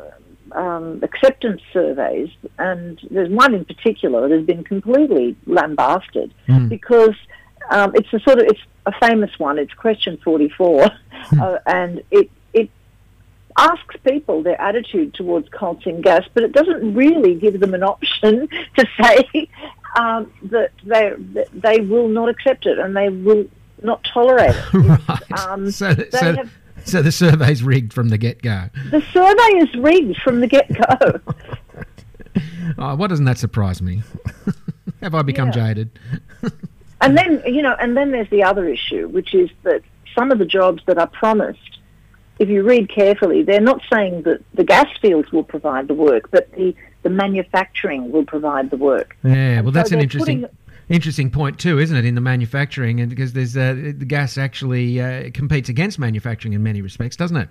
um, 0.56 1.00
acceptance 1.04 1.62
surveys, 1.72 2.30
and 2.58 3.00
there's 3.10 3.30
one 3.30 3.54
in 3.54 3.66
particular 3.66 4.28
that 4.28 4.36
has 4.36 4.46
been 4.46 4.64
completely 4.64 5.36
lambasted 5.46 6.34
mm. 6.48 6.70
because 6.70 7.16
um, 7.70 7.94
it's 7.96 8.12
a 8.14 8.20
sort 8.20 8.40
of 8.40 8.46
it's 8.48 8.62
a 8.86 8.92
famous 9.00 9.32
one. 9.38 9.58
It's 9.58 9.74
question 9.74 10.18
44, 10.24 10.82
mm. 11.30 11.42
uh, 11.42 11.60
and 11.66 12.02
it 12.12 12.30
it 12.54 12.70
asks 13.58 13.96
people 14.06 14.44
their 14.44 14.60
attitude 14.60 15.14
towards 15.14 15.50
coal 15.50 15.80
seam 15.84 16.02
gas, 16.02 16.24
but 16.34 16.44
it 16.44 16.52
doesn't 16.52 16.94
really 16.94 17.36
give 17.36 17.60
them 17.60 17.74
an 17.74 17.84
option 17.94 18.48
to 18.78 18.88
say 19.02 19.50
um, 19.96 20.32
that 20.44 20.72
they 20.84 21.14
that 21.34 21.48
they 21.54 21.80
will 21.82 22.08
not 22.08 22.30
accept 22.30 22.66
it 22.66 22.80
and 22.80 22.96
they 22.96 23.10
will 23.10 23.46
not 23.82 24.04
tolerate 24.04 24.56
it. 24.56 24.74
right. 25.10 25.40
Um, 25.40 25.72
so, 25.72 25.94
so, 26.12 26.36
have, 26.36 26.52
so 26.86 27.02
the 27.02 27.12
survey's 27.12 27.64
rigged 27.64 27.94
from 27.94 28.10
the 28.10 28.18
get 28.18 28.42
go. 28.42 28.70
The 28.92 29.02
survey 29.12 29.66
is 29.66 29.76
rigged 29.76 30.18
from 30.22 30.40
the 30.40 30.48
get 30.48 30.70
go. 30.70 31.20
oh, 32.78 32.96
why 32.96 33.08
doesn't 33.08 33.26
that 33.26 33.38
surprise 33.38 33.82
me? 33.82 34.04
Have 35.02 35.16
I 35.16 35.22
become 35.22 35.48
yeah. 35.48 35.74
jaded? 35.74 36.00
and 37.02 37.18
then 37.18 37.44
you 37.46 37.62
know, 37.62 37.76
and 37.80 37.96
then 37.96 38.12
there's 38.12 38.30
the 38.30 38.44
other 38.44 38.68
issue, 38.68 39.08
which 39.10 39.34
is 39.34 39.50
that 39.64 39.82
some 40.16 40.32
of 40.32 40.40
the 40.40 40.46
jobs 40.46 40.82
that 40.86 40.98
are 40.98 41.08
promised, 41.08 41.80
if 42.40 42.50
you 42.50 42.64
read 42.64 42.90
carefully, 42.90 43.44
they're 43.44 43.62
not 43.62 43.82
saying 43.92 44.24
that 44.24 44.42
the 44.54 44.64
gas 44.64 44.88
fields 45.02 45.32
will 45.32 45.44
provide 45.44 45.88
the 45.88 45.94
work, 45.94 46.30
but 46.32 46.52
the 46.54 46.76
the 47.04 47.10
manufacturing 47.10 48.12
will 48.12 48.26
provide 48.26 48.70
the 48.70 48.78
work. 48.78 49.18
Yeah, 49.24 49.62
well, 49.62 49.72
that's 49.72 49.90
so 49.90 49.98
an 49.98 50.02
interesting. 50.02 50.42
Putting, 50.42 50.58
interesting 50.90 51.30
point 51.30 51.60
too, 51.60 51.80
isn't 51.80 51.96
it, 51.96 52.06
in 52.06 52.16
the 52.16 52.22
manufacturing, 52.22 53.00
and 53.00 53.10
because 53.10 53.34
there's 53.34 53.56
uh, 53.56 53.74
the 53.74 54.06
gas 54.06 54.38
actually 54.38 55.02
uh, 55.02 55.30
competes 55.34 55.70
against 55.70 56.00
manufacturing 56.00 56.54
in 56.54 56.64
many 56.64 56.82
respects, 56.82 57.16
doesn't 57.16 57.38
it? 57.38 57.50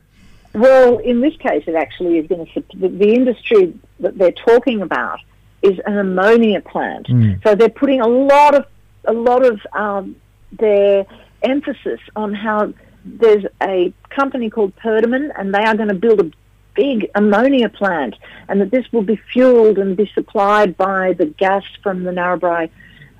Well, 0.55 0.99
in 0.99 1.21
this 1.21 1.37
case, 1.37 1.65
it 1.67 1.75
actually 1.75 2.19
is 2.19 2.27
going 2.27 2.47
to 2.47 2.63
the, 2.75 3.15
industry 3.15 3.73
that 4.01 4.19
they're 4.19 4.33
talking 4.33 4.83
about 4.83 5.19
is 5.63 5.79
an 5.87 5.97
ammonia 5.97 6.61
plant. 6.61 7.07
Mm. 7.07 7.43
So 7.43 7.55
they're 7.55 7.71
putting 7.71 8.01
a 8.01 8.09
lot 8.09 8.55
of 8.55 8.67
a 9.05 9.13
lot 9.13 9.45
of 9.45 9.61
um, 9.73 10.17
their 10.53 11.07
emphasis 11.43 12.01
on 12.15 12.35
how 12.35 12.73
there's 13.05 13.45
a 13.63 13.93
company 14.11 14.51
called 14.51 14.77
Perdaman, 14.77 15.33
and 15.37 15.55
they 15.55 15.63
are 15.63 15.77
going 15.77 15.89
to 15.89 15.95
build 15.95 16.21
a 16.21 16.31
big 16.75 17.11
ammonia 17.15 17.69
plant, 17.69 18.15
and 18.49 18.61
that 18.61 18.71
this 18.71 18.91
will 18.93 19.03
be 19.03 19.17
fueled 19.33 19.79
and 19.79 19.97
be 19.97 20.11
supplied 20.15 20.77
by 20.77 21.15
the 21.15 21.27
gas 21.27 21.65
from 21.83 22.05
the 22.05 22.11
Narrabri 22.11 22.71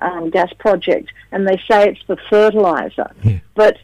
um, 0.03 0.29
gas 0.29 0.51
project. 0.53 1.11
And 1.31 1.47
they 1.47 1.57
say 1.69 1.89
it's 1.89 2.01
for 2.03 2.17
fertilizer, 2.29 3.11
yeah. 3.23 3.39
but 3.55 3.77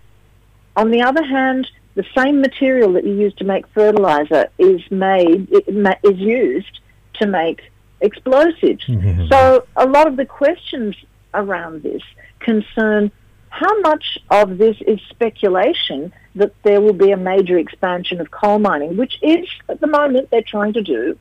on 0.76 0.92
the 0.92 1.02
other 1.02 1.24
hand, 1.24 1.70
the 1.96 2.06
same 2.16 2.42
material 2.42 2.94
that 2.94 3.06
you 3.06 3.14
use 3.14 3.34
to 3.36 3.44
make 3.44 3.68
fertilizer 3.70 4.50
is 4.58 4.82
made 4.92 5.52
is 5.52 6.18
used 6.18 6.80
to 7.16 7.28
make 7.28 7.72
explosives. 8.02 8.86
Mm-hmm. 8.86 9.28
So 9.30 9.66
a 9.76 9.86
lot 9.86 10.08
of 10.08 10.16
the 10.16 10.26
questions 10.26 10.96
around 11.34 11.84
this 11.84 12.02
concern 12.40 13.12
how 13.50 13.80
much 13.80 14.18
of 14.30 14.58
this 14.58 14.78
is 14.88 15.00
speculation 15.10 16.14
that 16.36 16.54
there 16.64 16.80
will 16.80 16.94
be 16.94 17.12
a 17.12 17.18
major 17.18 17.58
expansion 17.58 18.22
of 18.22 18.32
coal 18.32 18.60
mining, 18.60 18.96
which 18.96 19.18
is 19.22 19.48
at 19.68 19.82
the 19.82 19.88
moment 19.88 20.30
they're 20.30 20.42
trying 20.42 20.74
to 20.74 20.82
do. 20.82 21.18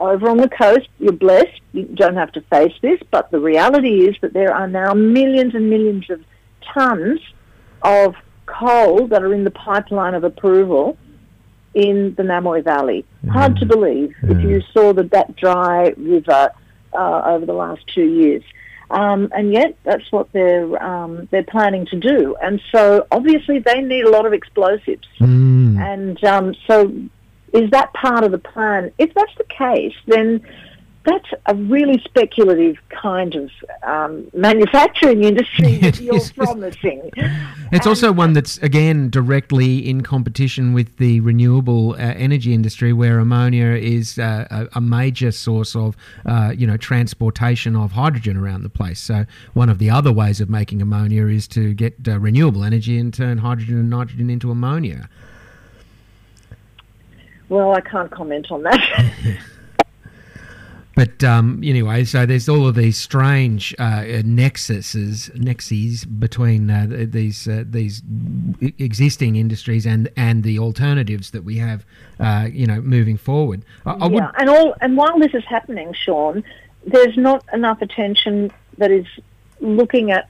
Over 0.00 0.28
on 0.28 0.38
the 0.38 0.48
coast, 0.48 0.88
you're 0.98 1.12
blessed, 1.12 1.60
you 1.72 1.84
don't 1.84 2.16
have 2.16 2.32
to 2.32 2.40
face 2.42 2.74
this, 2.82 3.00
but 3.10 3.30
the 3.30 3.38
reality 3.38 4.06
is 4.08 4.16
that 4.22 4.32
there 4.32 4.52
are 4.52 4.66
now 4.66 4.92
millions 4.92 5.54
and 5.54 5.70
millions 5.70 6.10
of 6.10 6.20
tons 6.72 7.20
of 7.82 8.14
coal 8.46 9.06
that 9.08 9.22
are 9.22 9.32
in 9.32 9.44
the 9.44 9.50
pipeline 9.50 10.14
of 10.14 10.24
approval 10.24 10.98
in 11.74 12.14
the 12.16 12.22
Namoi 12.22 12.62
Valley. 12.62 13.04
Mm. 13.24 13.30
Hard 13.30 13.56
to 13.56 13.66
believe 13.66 14.14
mm. 14.22 14.30
if 14.30 14.42
you 14.42 14.62
saw 14.72 14.92
the, 14.92 15.04
that 15.04 15.36
dry 15.36 15.92
river 15.96 16.50
uh, 16.92 17.22
over 17.26 17.46
the 17.46 17.52
last 17.52 17.82
two 17.94 18.04
years. 18.04 18.42
Um, 18.90 19.30
and 19.34 19.52
yet, 19.52 19.76
that's 19.82 20.10
what 20.12 20.30
they're 20.32 20.80
um, 20.82 21.26
they're 21.30 21.42
planning 21.42 21.86
to 21.86 21.98
do. 21.98 22.36
And 22.40 22.60
so, 22.70 23.06
obviously, 23.10 23.58
they 23.58 23.80
need 23.80 24.04
a 24.04 24.10
lot 24.10 24.26
of 24.26 24.32
explosives. 24.32 25.08
Mm. 25.18 25.78
And 25.78 26.24
um, 26.24 26.54
so, 26.66 26.92
is 27.54 27.70
that 27.70 27.92
part 27.94 28.24
of 28.24 28.32
the 28.32 28.38
plan? 28.38 28.92
If 28.98 29.14
that's 29.14 29.34
the 29.38 29.44
case, 29.44 29.94
then 30.06 30.44
that's 31.04 31.28
a 31.46 31.54
really 31.54 32.00
speculative 32.04 32.76
kind 32.88 33.34
of 33.34 33.50
um, 33.82 34.26
manufacturing 34.34 35.22
industry 35.22 35.76
that 35.82 36.00
you're 36.00 36.18
promising. 36.34 37.10
It's 37.14 37.72
and, 37.72 37.86
also 37.86 38.10
one 38.10 38.32
that's 38.32 38.58
again 38.58 39.10
directly 39.10 39.86
in 39.88 40.02
competition 40.02 40.72
with 40.72 40.96
the 40.96 41.20
renewable 41.20 41.92
uh, 41.92 41.96
energy 41.96 42.54
industry, 42.54 42.92
where 42.92 43.18
ammonia 43.18 43.76
is 43.76 44.18
uh, 44.18 44.46
a, 44.50 44.78
a, 44.78 44.80
major 44.80 45.30
source 45.30 45.76
of 45.76 45.94
uh, 46.24 46.52
you 46.56 46.66
know 46.66 46.78
transportation 46.78 47.76
of 47.76 47.92
hydrogen 47.92 48.36
around 48.36 48.62
the 48.62 48.70
place. 48.70 48.98
So 48.98 49.26
one 49.52 49.68
of 49.68 49.78
the 49.78 49.90
other 49.90 50.12
ways 50.12 50.40
of 50.40 50.48
making 50.48 50.80
ammonia 50.80 51.26
is 51.26 51.46
to 51.48 51.74
get 51.74 51.94
uh, 52.08 52.18
renewable 52.18 52.64
energy 52.64 52.98
and 52.98 53.12
turn 53.12 53.38
hydrogen 53.38 53.78
and 53.78 53.90
nitrogen 53.90 54.30
into 54.30 54.50
ammonia. 54.50 55.08
Well, 57.48 57.72
I 57.72 57.80
can't 57.80 58.10
comment 58.10 58.50
on 58.50 58.62
that. 58.62 59.38
But 60.94 61.24
um, 61.24 61.60
anyway, 61.64 62.04
so 62.04 62.24
there's 62.24 62.48
all 62.48 62.68
of 62.68 62.76
these 62.76 62.96
strange 62.96 63.74
uh, 63.78 64.02
nexuses, 64.22 65.30
nexes 65.36 66.06
between 66.20 66.70
uh, 66.70 66.86
these 66.88 67.48
uh, 67.48 67.64
these 67.66 68.02
existing 68.78 69.34
industries 69.36 69.86
and 69.86 70.08
and 70.16 70.44
the 70.44 70.58
alternatives 70.60 71.32
that 71.32 71.42
we 71.42 71.56
have, 71.58 71.84
uh, 72.20 72.48
you 72.50 72.66
know, 72.66 72.80
moving 72.80 73.16
forward. 73.16 73.64
I, 73.84 73.92
I 73.92 74.08
yeah, 74.08 74.30
and 74.38 74.48
all 74.48 74.74
and 74.80 74.96
while 74.96 75.18
this 75.18 75.34
is 75.34 75.44
happening, 75.44 75.92
Sean, 75.94 76.44
there's 76.86 77.16
not 77.16 77.44
enough 77.52 77.82
attention 77.82 78.52
that 78.78 78.92
is 78.92 79.06
looking 79.60 80.12
at 80.12 80.28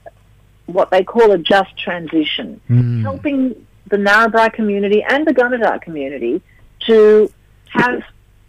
what 0.65 0.89
they 0.89 1.03
call 1.03 1.31
a 1.31 1.37
just 1.37 1.77
transition, 1.77 2.59
mm. 2.67 3.03
helping 3.03 3.67
the 3.89 3.97
Narrabri 3.97 4.51
community 4.51 5.03
and 5.07 5.27
the 5.27 5.33
Gunnedah 5.33 5.79
community 5.83 6.41
to 6.87 7.31
have 7.69 8.03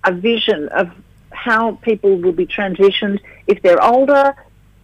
a 0.05 0.13
vision 0.13 0.69
of 0.69 0.91
how 1.31 1.73
people 1.77 2.17
will 2.17 2.33
be 2.33 2.47
transitioned 2.47 3.21
if 3.47 3.63
they're 3.63 3.83
older. 3.83 4.35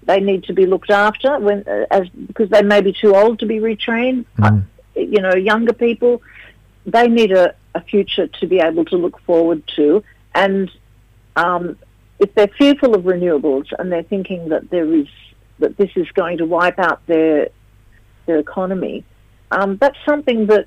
They 0.05 0.21
need 0.21 0.45
to 0.45 0.53
be 0.53 0.67
looked 0.67 0.91
after 0.91 1.39
when, 1.39 1.65
uh, 1.67 1.87
as 1.91 2.09
because 2.09 2.51
they 2.51 2.63
may 2.63 2.81
be 2.81 2.93
too 2.93 3.15
old 3.15 3.39
to 3.39 3.47
be 3.47 3.59
retrained. 3.59 4.25
Mm. 4.39 4.65
Uh, 4.97 5.01
you 5.01 5.21
know, 5.21 5.35
younger 5.35 5.73
people, 5.73 6.23
they 6.85 7.09
need 7.09 7.33
a, 7.33 7.55
a 7.75 7.81
future 7.81 8.27
to 8.27 8.47
be 8.47 8.59
able 8.59 8.85
to 8.87 8.97
look 8.97 9.21
forward 9.23 9.63
to. 9.77 10.03
And 10.35 10.71
um, 11.37 11.79
if 12.19 12.35
they're 12.35 12.49
fearful 12.59 12.95
of 12.95 13.05
renewables 13.05 13.73
and 13.79 13.91
they're 13.91 14.03
thinking 14.03 14.49
that 14.51 14.71
there 14.71 14.93
is 14.93 15.07
that 15.59 15.77
this 15.77 15.91
is 15.95 16.09
going 16.13 16.39
to 16.39 16.47
wipe 16.47 16.79
out 16.79 17.07
their 17.07 17.49
their 18.27 18.39
economy, 18.39 19.05
um, 19.51 19.77
that's 19.77 19.99
something 20.05 20.47
that 20.47 20.67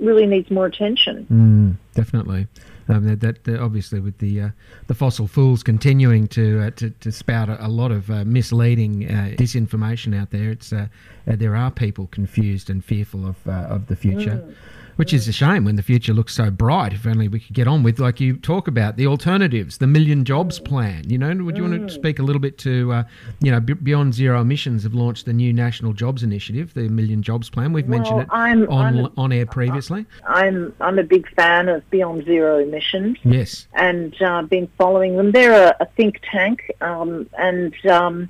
really 0.00 0.26
needs 0.26 0.50
more 0.50 0.66
attention. 0.66 1.26
Mm, 1.30 1.94
definitely. 1.94 2.48
Um, 2.88 3.16
that, 3.16 3.44
that, 3.44 3.60
obviously 3.60 4.00
with 4.00 4.18
the 4.18 4.40
uh, 4.40 4.48
the 4.88 4.94
fossil 4.94 5.28
fuels 5.28 5.62
continuing 5.62 6.26
to 6.28 6.60
uh, 6.60 6.70
to, 6.72 6.90
to, 6.90 7.12
spout 7.12 7.48
a, 7.48 7.64
a 7.64 7.68
lot 7.68 7.92
of 7.92 8.10
uh, 8.10 8.24
misleading 8.24 9.08
uh, 9.08 9.34
disinformation 9.36 10.18
out 10.20 10.30
there, 10.30 10.50
it's 10.50 10.72
uh, 10.72 10.88
uh, 11.28 11.36
there 11.36 11.54
are 11.54 11.70
people 11.70 12.08
confused 12.08 12.68
and 12.68 12.84
fearful 12.84 13.24
of 13.24 13.46
of 13.46 13.86
the 13.86 13.96
future. 13.96 14.42
Mm 14.44 14.54
which 15.02 15.12
is 15.12 15.26
a 15.26 15.32
shame 15.32 15.64
when 15.64 15.74
the 15.74 15.82
future 15.82 16.12
looks 16.12 16.32
so 16.32 16.48
bright. 16.48 16.92
If 16.92 17.08
only 17.08 17.26
we 17.26 17.40
could 17.40 17.56
get 17.56 17.66
on 17.66 17.82
with, 17.82 17.98
like 17.98 18.20
you 18.20 18.36
talk 18.36 18.68
about, 18.68 18.96
the 18.96 19.08
alternatives, 19.08 19.78
the 19.78 19.88
million 19.88 20.24
jobs 20.24 20.60
plan. 20.60 21.10
You 21.10 21.18
know, 21.18 21.34
would 21.42 21.56
you 21.56 21.64
want 21.64 21.74
to 21.74 21.80
mm. 21.80 21.90
speak 21.90 22.20
a 22.20 22.22
little 22.22 22.38
bit 22.38 22.56
to, 22.58 22.92
uh, 22.92 23.02
you 23.40 23.50
know, 23.50 23.58
Beyond 23.58 24.14
Zero 24.14 24.40
Emissions 24.42 24.84
have 24.84 24.94
launched 24.94 25.26
the 25.26 25.32
new 25.32 25.52
National 25.52 25.92
Jobs 25.92 26.22
Initiative, 26.22 26.72
the 26.74 26.82
Million 26.82 27.20
Jobs 27.20 27.50
Plan. 27.50 27.72
We've 27.72 27.88
well, 27.88 27.98
mentioned 27.98 28.20
it 28.20 28.28
I'm, 28.30 28.70
on 28.70 28.84
I'm 28.84 29.04
a, 29.06 29.12
on 29.16 29.32
air 29.32 29.44
previously. 29.44 30.06
I'm 30.24 30.72
I'm 30.80 31.00
a 31.00 31.02
big 31.02 31.28
fan 31.34 31.68
of 31.68 31.82
Beyond 31.90 32.24
Zero 32.24 32.60
Emissions. 32.60 33.18
Yes, 33.24 33.66
and 33.74 34.14
uh, 34.22 34.42
been 34.42 34.68
following 34.78 35.16
them. 35.16 35.32
They're 35.32 35.70
a, 35.70 35.76
a 35.80 35.86
think 35.96 36.20
tank, 36.30 36.70
um, 36.80 37.28
and 37.36 37.74
um, 37.86 38.28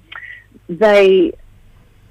they, 0.70 1.34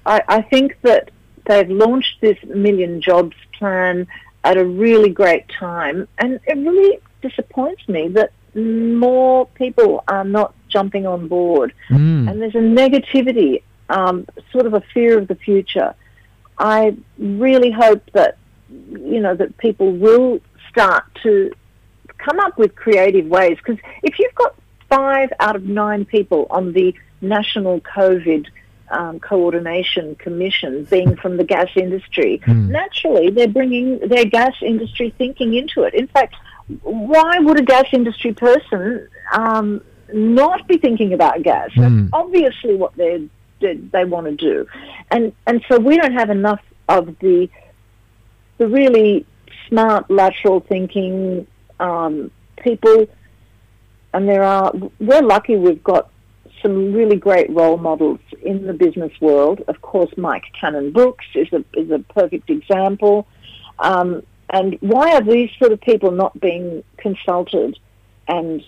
I, 0.05 0.21
I 0.27 0.41
think 0.43 0.77
that 0.83 1.09
they've 1.47 1.67
launched 1.67 2.21
this 2.21 2.37
Million 2.43 3.01
Jobs 3.01 3.35
Plan 3.57 4.07
at 4.43 4.57
a 4.57 4.65
really 4.65 5.09
great 5.09 5.47
time. 5.49 6.07
And 6.17 6.39
it 6.47 6.57
really 6.57 6.99
disappoints 7.21 7.87
me 7.87 8.07
that 8.09 8.31
more 8.55 9.45
people 9.47 10.03
are 10.07 10.23
not 10.23 10.53
jumping 10.67 11.05
on 11.05 11.27
board. 11.27 11.73
Mm. 11.89 12.29
And 12.29 12.41
there's 12.41 12.55
a 12.55 12.57
negativity, 12.57 13.63
um, 13.89 14.25
sort 14.51 14.65
of 14.65 14.73
a 14.73 14.81
fear 14.93 15.17
of 15.17 15.27
the 15.27 15.35
future. 15.35 15.93
I 16.57 16.95
really 17.17 17.71
hope 17.71 18.03
that, 18.13 18.37
you 18.69 19.19
know, 19.19 19.35
that 19.35 19.57
people 19.57 19.91
will 19.91 20.39
start 20.69 21.03
to 21.23 21.51
come 22.17 22.39
up 22.39 22.57
with 22.57 22.75
creative 22.75 23.25
ways. 23.27 23.57
Because 23.57 23.77
if 24.03 24.19
you've 24.19 24.35
got 24.35 24.55
five 24.89 25.31
out 25.39 25.55
of 25.55 25.63
nine 25.63 26.05
people 26.05 26.47
on 26.49 26.73
the 26.73 26.93
national 27.21 27.79
COVID 27.81 28.47
um, 28.91 29.19
coordination 29.19 30.15
commission 30.15 30.83
being 30.85 31.15
from 31.15 31.37
the 31.37 31.43
gas 31.43 31.69
industry, 31.75 32.41
mm. 32.45 32.67
naturally 32.69 33.29
they're 33.29 33.47
bringing 33.47 33.99
their 33.99 34.25
gas 34.25 34.53
industry 34.61 35.13
thinking 35.17 35.53
into 35.53 35.83
it. 35.83 35.93
In 35.93 36.07
fact, 36.07 36.35
why 36.83 37.39
would 37.39 37.59
a 37.59 37.63
gas 37.63 37.85
industry 37.91 38.33
person 38.33 39.07
um, 39.33 39.81
not 40.13 40.67
be 40.67 40.77
thinking 40.77 41.13
about 41.13 41.41
gas? 41.43 41.71
Mm. 41.71 41.81
That's 41.81 42.09
obviously 42.13 42.75
what 42.75 42.95
they 42.95 43.27
they 43.59 44.05
want 44.05 44.25
to 44.27 44.35
do, 44.35 44.67
and 45.11 45.33
and 45.47 45.63
so 45.67 45.79
we 45.79 45.97
don't 45.97 46.13
have 46.13 46.29
enough 46.29 46.61
of 46.89 47.17
the 47.19 47.49
the 48.57 48.67
really 48.67 49.25
smart 49.67 50.09
lateral 50.09 50.59
thinking 50.59 51.47
um, 51.79 52.31
people, 52.57 53.07
and 54.13 54.27
there 54.27 54.43
are 54.43 54.71
we're 54.99 55.21
lucky 55.21 55.55
we've 55.55 55.83
got 55.83 56.09
some 56.61 56.93
really 56.93 57.15
great 57.15 57.49
role 57.49 57.77
models 57.77 58.19
in 58.41 58.67
the 58.67 58.73
business 58.73 59.11
world. 59.21 59.61
Of 59.67 59.81
course, 59.81 60.11
Mike 60.17 60.43
Cannon-Brookes 60.59 61.25
is 61.35 61.47
a, 61.53 61.63
is 61.73 61.91
a 61.91 61.99
perfect 61.99 62.49
example. 62.49 63.27
Um, 63.79 64.23
and 64.49 64.77
why 64.81 65.13
are 65.13 65.23
these 65.23 65.49
sort 65.57 65.71
of 65.71 65.81
people 65.81 66.11
not 66.11 66.39
being 66.39 66.83
consulted 66.97 67.79
and 68.27 68.63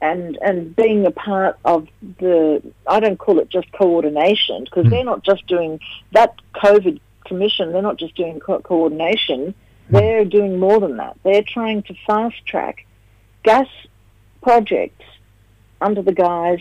and 0.00 0.38
and 0.40 0.76
being 0.76 1.06
a 1.06 1.10
part 1.10 1.58
of 1.64 1.88
the 2.20 2.62
I 2.86 3.00
don't 3.00 3.18
call 3.18 3.40
it 3.40 3.48
just 3.50 3.70
coordination 3.72 4.64
because 4.64 4.86
mm. 4.86 4.90
they're 4.90 5.04
not 5.04 5.24
just 5.24 5.46
doing 5.48 5.80
that 6.12 6.34
COVID 6.54 7.00
commission. 7.26 7.72
They're 7.72 7.82
not 7.82 7.98
just 7.98 8.14
doing 8.14 8.38
co- 8.38 8.60
coordination. 8.60 9.54
They're 9.90 10.24
doing 10.24 10.58
more 10.60 10.78
than 10.80 10.98
that. 10.98 11.16
They're 11.24 11.42
trying 11.42 11.82
to 11.84 11.94
fast 12.06 12.46
track 12.46 12.86
gas 13.42 13.66
projects 14.42 15.04
under 15.80 16.02
the 16.02 16.12
guise 16.12 16.60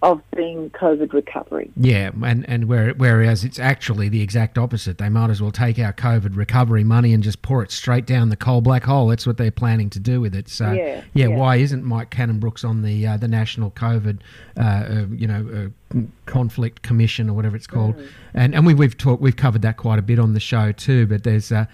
of 0.00 0.22
being 0.36 0.70
COVID 0.70 1.12
recovery. 1.12 1.72
Yeah, 1.76 2.12
and, 2.22 2.48
and 2.48 2.68
where, 2.68 2.94
whereas 2.94 3.42
it's 3.42 3.58
actually 3.58 4.08
the 4.08 4.22
exact 4.22 4.56
opposite. 4.56 4.98
They 4.98 5.08
might 5.08 5.28
as 5.28 5.42
well 5.42 5.50
take 5.50 5.76
our 5.80 5.92
COVID 5.92 6.36
recovery 6.36 6.84
money 6.84 7.12
and 7.12 7.20
just 7.20 7.42
pour 7.42 7.64
it 7.64 7.72
straight 7.72 8.06
down 8.06 8.28
the 8.28 8.36
coal 8.36 8.60
black 8.60 8.84
hole. 8.84 9.08
That's 9.08 9.26
what 9.26 9.38
they're 9.38 9.50
planning 9.50 9.90
to 9.90 9.98
do 9.98 10.20
with 10.20 10.36
it. 10.36 10.48
So, 10.48 10.70
yeah, 10.70 11.02
yeah, 11.14 11.26
yeah. 11.26 11.36
why 11.36 11.56
isn't 11.56 11.82
Mike 11.82 12.10
Cannon-Brookes 12.10 12.62
on 12.62 12.82
the 12.82 13.08
uh, 13.08 13.16
the 13.16 13.26
National 13.26 13.72
COVID, 13.72 14.20
uh, 14.56 14.60
uh, 14.60 15.06
you 15.10 15.26
know, 15.26 15.72
uh, 15.96 15.98
conflict 16.26 16.82
commission 16.82 17.28
or 17.28 17.32
whatever 17.32 17.56
it's 17.56 17.66
called? 17.66 17.96
Mm. 17.96 18.08
And 18.34 18.54
and 18.54 18.66
we, 18.66 18.74
we've 18.74 18.96
talked, 18.96 19.20
we've 19.20 19.34
covered 19.34 19.62
that 19.62 19.78
quite 19.78 19.98
a 19.98 20.02
bit 20.02 20.20
on 20.20 20.32
the 20.32 20.40
show 20.40 20.70
too. 20.70 21.08
But 21.08 21.24
there's 21.24 21.50
uh, 21.50 21.64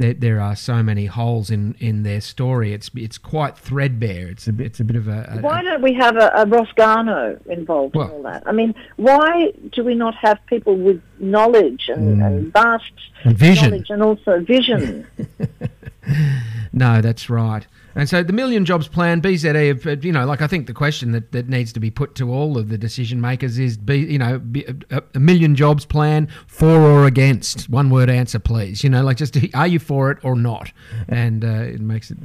there, 0.00 0.14
there 0.14 0.40
are 0.40 0.56
so 0.56 0.82
many 0.82 1.04
holes 1.04 1.50
in, 1.50 1.76
in 1.78 2.04
their 2.04 2.22
story. 2.22 2.72
It's 2.72 2.90
it's 2.96 3.18
quite 3.18 3.56
threadbare. 3.58 4.28
It's 4.28 4.48
a 4.48 4.54
it's 4.58 4.80
a 4.80 4.84
bit 4.84 4.96
of 4.96 5.06
a. 5.06 5.28
a 5.28 5.40
why 5.40 5.62
don't 5.62 5.82
we 5.82 5.92
have 5.92 6.16
a, 6.16 6.32
a 6.34 6.46
Ross 6.46 6.68
Garnaut 6.76 7.46
involved 7.46 7.94
well, 7.94 8.06
in 8.06 8.12
all 8.12 8.22
that? 8.22 8.42
I 8.46 8.52
mean, 8.52 8.74
why 8.96 9.52
do 9.72 9.84
we 9.84 9.94
not 9.94 10.14
have 10.14 10.38
people 10.46 10.74
with 10.74 11.02
knowledge 11.18 11.88
and, 11.88 12.18
mm, 12.18 12.26
and 12.26 12.52
vast 12.52 12.90
and 13.24 13.36
vision. 13.36 13.70
knowledge 13.70 13.90
and 13.90 14.02
also 14.02 14.40
vision? 14.40 15.06
no, 16.72 17.00
that's 17.00 17.28
right. 17.28 17.66
And 17.96 18.08
so 18.08 18.22
the 18.22 18.32
Million 18.32 18.64
Jobs 18.64 18.86
Plan, 18.86 19.20
BZE, 19.20 19.86
uh, 19.86 19.96
you 20.00 20.12
know, 20.12 20.24
like 20.24 20.40
I 20.40 20.46
think 20.46 20.68
the 20.68 20.72
question 20.72 21.10
that, 21.12 21.32
that 21.32 21.48
needs 21.48 21.72
to 21.72 21.80
be 21.80 21.90
put 21.90 22.14
to 22.16 22.32
all 22.32 22.56
of 22.56 22.68
the 22.68 22.78
decision 22.78 23.20
makers 23.20 23.58
is, 23.58 23.76
be, 23.76 23.98
you 23.98 24.18
know, 24.18 24.40
a, 24.54 24.68
uh, 24.68 24.72
uh, 24.98 25.00
a 25.14 25.20
Million 25.20 25.56
Jobs 25.56 25.84
Plan 25.84 26.28
for 26.46 26.68
or 26.68 27.06
against? 27.06 27.68
One 27.68 27.90
word 27.90 28.08
answer, 28.08 28.38
please. 28.38 28.84
You 28.84 28.90
know, 28.90 29.02
like 29.02 29.16
just 29.16 29.36
are 29.54 29.66
you 29.66 29.80
for 29.80 30.12
it 30.12 30.18
or 30.24 30.36
not? 30.36 30.72
And 31.08 31.44
uh, 31.44 31.48
it 31.48 31.80
makes 31.80 32.12
it 32.12 32.18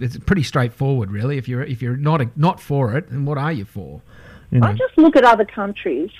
it's 0.00 0.18
pretty 0.18 0.42
straightforward, 0.42 1.12
really. 1.12 1.38
If 1.38 1.46
you're 1.48 1.62
if 1.62 1.80
you're 1.80 1.96
not 1.96 2.36
not 2.36 2.58
for 2.58 2.96
it, 2.96 3.10
then 3.10 3.24
what 3.24 3.38
are 3.38 3.52
you 3.52 3.64
for? 3.64 4.02
You 4.50 4.60
know? 4.60 4.66
I 4.66 4.72
just 4.72 4.98
look 4.98 5.14
at 5.14 5.24
other 5.24 5.44
countries 5.44 6.10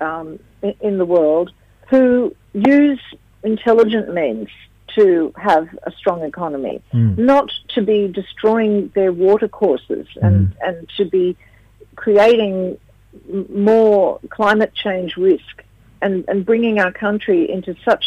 um, 0.00 0.38
in 0.80 0.96
the 0.96 1.04
world 1.04 1.52
who 1.88 2.34
use 2.54 3.00
intelligent 3.42 4.12
means 4.14 4.48
to 4.94 5.32
have 5.36 5.68
a 5.84 5.92
strong 5.92 6.22
economy, 6.22 6.82
mm. 6.92 7.16
not 7.18 7.50
to 7.68 7.82
be 7.82 8.08
destroying 8.08 8.90
their 8.94 9.12
watercourses 9.12 10.06
and, 10.22 10.48
mm. 10.48 10.56
and 10.62 10.88
to 10.96 11.04
be 11.04 11.36
creating 11.96 12.78
more 13.48 14.20
climate 14.30 14.72
change 14.74 15.16
risk 15.16 15.64
and, 16.00 16.24
and 16.28 16.46
bringing 16.46 16.78
our 16.78 16.92
country 16.92 17.50
into 17.50 17.74
such 17.84 18.04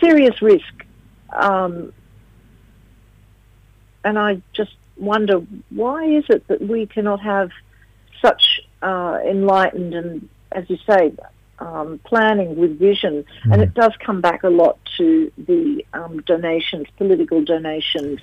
serious 0.00 0.40
risk. 0.40 0.86
Um, 1.32 1.92
and 4.04 4.18
I 4.18 4.42
just 4.52 4.74
wonder 4.96 5.42
why 5.70 6.04
is 6.04 6.24
it 6.28 6.46
that 6.48 6.60
we 6.60 6.86
cannot 6.86 7.20
have 7.20 7.50
such 8.22 8.60
uh, 8.82 9.18
enlightened 9.24 9.94
and, 9.94 10.28
as 10.52 10.68
you 10.68 10.78
say, 10.88 11.12
um, 11.60 12.00
planning 12.04 12.56
with 12.56 12.78
vision, 12.78 13.24
mm. 13.44 13.52
and 13.52 13.62
it 13.62 13.74
does 13.74 13.92
come 14.04 14.20
back 14.20 14.42
a 14.42 14.48
lot 14.48 14.78
to 14.96 15.30
the 15.38 15.84
um, 15.92 16.20
donations, 16.22 16.86
political 16.96 17.44
donations 17.44 18.20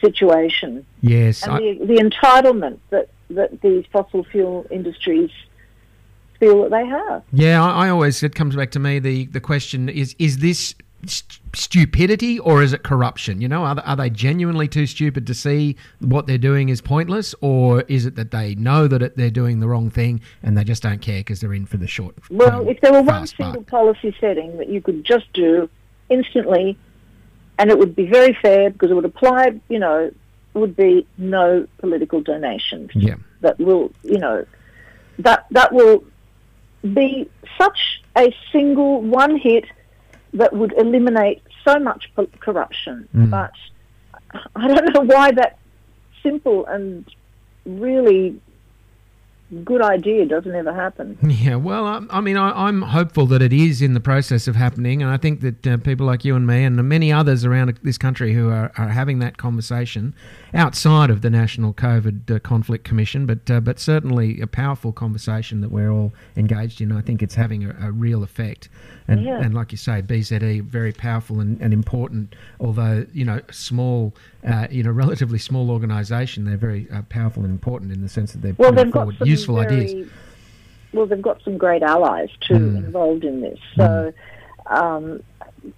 situation. 0.00 0.86
Yes, 1.00 1.42
and 1.42 1.52
I... 1.52 1.58
the, 1.58 1.86
the 1.86 1.94
entitlement 1.96 2.78
that 2.90 3.08
that 3.30 3.60
these 3.60 3.84
fossil 3.92 4.24
fuel 4.24 4.66
industries 4.70 5.30
feel 6.40 6.62
that 6.62 6.70
they 6.70 6.86
have. 6.86 7.22
Yeah, 7.32 7.62
I, 7.62 7.86
I, 7.86 7.90
always 7.90 8.22
it 8.22 8.34
comes 8.34 8.56
back 8.56 8.70
to 8.72 8.78
me 8.78 8.98
the 8.98 9.26
the 9.26 9.40
question 9.40 9.88
is 9.88 10.14
is 10.18 10.38
this 10.38 10.74
st- 11.06 11.40
stupidity 11.54 12.38
or 12.38 12.62
is 12.62 12.72
it 12.72 12.82
corruption? 12.82 13.40
You 13.40 13.48
know, 13.48 13.64
are, 13.64 13.80
are 13.84 13.96
they 13.96 14.10
genuinely 14.10 14.68
too 14.68 14.86
stupid 14.86 15.26
to 15.26 15.34
see 15.34 15.76
what 16.00 16.26
they're 16.26 16.38
doing 16.38 16.68
is 16.68 16.80
pointless, 16.80 17.34
or 17.40 17.82
is 17.82 18.06
it 18.06 18.16
that 18.16 18.30
they 18.30 18.54
know 18.54 18.88
that 18.88 19.02
it, 19.02 19.16
they're 19.16 19.30
doing 19.30 19.60
the 19.60 19.68
wrong 19.68 19.90
thing 19.90 20.20
and 20.42 20.56
they 20.56 20.64
just 20.64 20.82
don't 20.82 21.00
care 21.00 21.20
because 21.20 21.40
they're 21.40 21.54
in 21.54 21.66
for 21.66 21.76
the 21.76 21.86
short? 21.86 22.14
Well, 22.30 22.62
um, 22.62 22.68
if 22.68 22.80
there 22.80 22.92
were 22.92 23.02
one 23.02 23.26
single 23.26 23.62
policy 23.62 24.14
setting 24.20 24.56
that 24.58 24.68
you 24.68 24.80
could 24.80 25.04
just 25.04 25.32
do 25.32 25.68
instantly, 26.08 26.78
and 27.58 27.70
it 27.70 27.78
would 27.78 27.96
be 27.96 28.06
very 28.06 28.36
fair 28.40 28.70
because 28.70 28.90
it 28.90 28.94
would 28.94 29.04
apply, 29.04 29.60
you 29.68 29.78
know, 29.78 30.10
would 30.54 30.76
be 30.76 31.06
no 31.16 31.66
political 31.78 32.20
donations. 32.20 32.90
Yeah. 32.94 33.16
That 33.40 33.58
will, 33.58 33.92
you 34.02 34.18
know, 34.18 34.44
that 35.18 35.46
that 35.50 35.72
will 35.72 36.04
be 36.82 37.28
such 37.56 38.02
a 38.16 38.34
single 38.52 39.02
one 39.02 39.36
hit 39.36 39.64
that 40.34 40.52
would 40.52 40.72
eliminate 40.76 41.42
so 41.66 41.78
much 41.78 42.10
corruption. 42.40 43.08
Mm. 43.14 43.30
But 43.30 43.52
I 44.54 44.68
don't 44.68 44.94
know 44.94 45.14
why 45.14 45.32
that 45.32 45.58
simple 46.22 46.66
and 46.66 47.04
really 47.64 48.40
good 49.64 49.80
idea 49.80 50.26
doesn't 50.26 50.54
ever 50.54 50.72
happen. 50.72 51.18
Yeah, 51.38 51.54
well, 51.56 51.86
I, 51.86 52.00
I 52.10 52.20
mean, 52.20 52.36
I, 52.36 52.68
am 52.68 52.82
hopeful 52.82 53.26
that 53.26 53.42
it 53.42 53.52
is 53.52 53.80
in 53.80 53.94
the 53.94 54.00
process 54.00 54.48
of 54.48 54.56
happening, 54.56 55.02
and 55.02 55.10
I 55.10 55.16
think 55.18 55.40
that 55.42 55.66
uh, 55.66 55.76
people 55.76 56.04
like 56.04 56.24
you 56.24 56.34
and 56.34 56.46
me 56.46 56.64
and 56.64 56.76
many 56.88 57.12
others 57.12 57.44
around 57.44 57.78
this 57.82 57.96
country 57.96 58.34
who 58.34 58.48
are, 58.48 58.72
are 58.76 58.88
having 58.88 59.20
that 59.20 59.36
conversation 59.36 60.14
outside 60.52 61.10
of 61.10 61.20
the 61.22 61.30
National 61.30 61.72
COVID 61.72 62.34
uh, 62.34 62.38
Conflict 62.40 62.84
Commission, 62.84 63.24
but 63.24 63.48
uh, 63.50 63.60
but 63.60 63.78
certainly 63.78 64.40
a 64.40 64.46
powerful 64.48 64.92
conversation 64.92 65.60
that 65.60 65.70
we're 65.70 65.92
all 65.92 66.12
engaged 66.36 66.80
in. 66.80 66.90
I 66.90 67.02
think 67.02 67.22
it's 67.22 67.36
having 67.36 67.64
a, 67.64 67.76
a 67.80 67.92
real 67.92 68.24
effect, 68.24 68.68
and 69.06 69.22
yeah. 69.22 69.40
and 69.40 69.54
like 69.54 69.70
you 69.70 69.78
say, 69.78 70.02
BZE 70.02 70.64
very 70.64 70.92
powerful 70.92 71.40
and, 71.40 71.60
and 71.60 71.72
important, 71.72 72.34
although 72.58 73.06
you 73.12 73.24
know 73.24 73.40
small, 73.50 74.14
uh, 74.44 74.66
you 74.70 74.82
know 74.82 74.90
relatively 75.04 75.38
small 75.38 75.70
organisation. 75.70 76.44
They're 76.46 76.56
very 76.56 76.88
uh, 76.92 77.02
powerful 77.02 77.44
and 77.44 77.52
important 77.52 77.92
in 77.92 78.02
the 78.02 78.08
sense 78.08 78.32
that 78.32 78.42
they're 78.42 78.54
well, 78.58 78.72
putting 78.72 78.92
forward 78.92 79.18
useful 79.38 79.56
very, 79.56 79.76
ideas. 79.76 80.10
Well, 80.92 81.06
they've 81.06 81.22
got 81.22 81.42
some 81.42 81.58
great 81.58 81.82
allies 81.82 82.30
too 82.40 82.54
mm. 82.54 82.76
involved 82.76 83.24
in 83.24 83.40
this. 83.40 83.58
So. 83.76 84.12
Mm. 84.12 84.14
Um, 84.70 85.22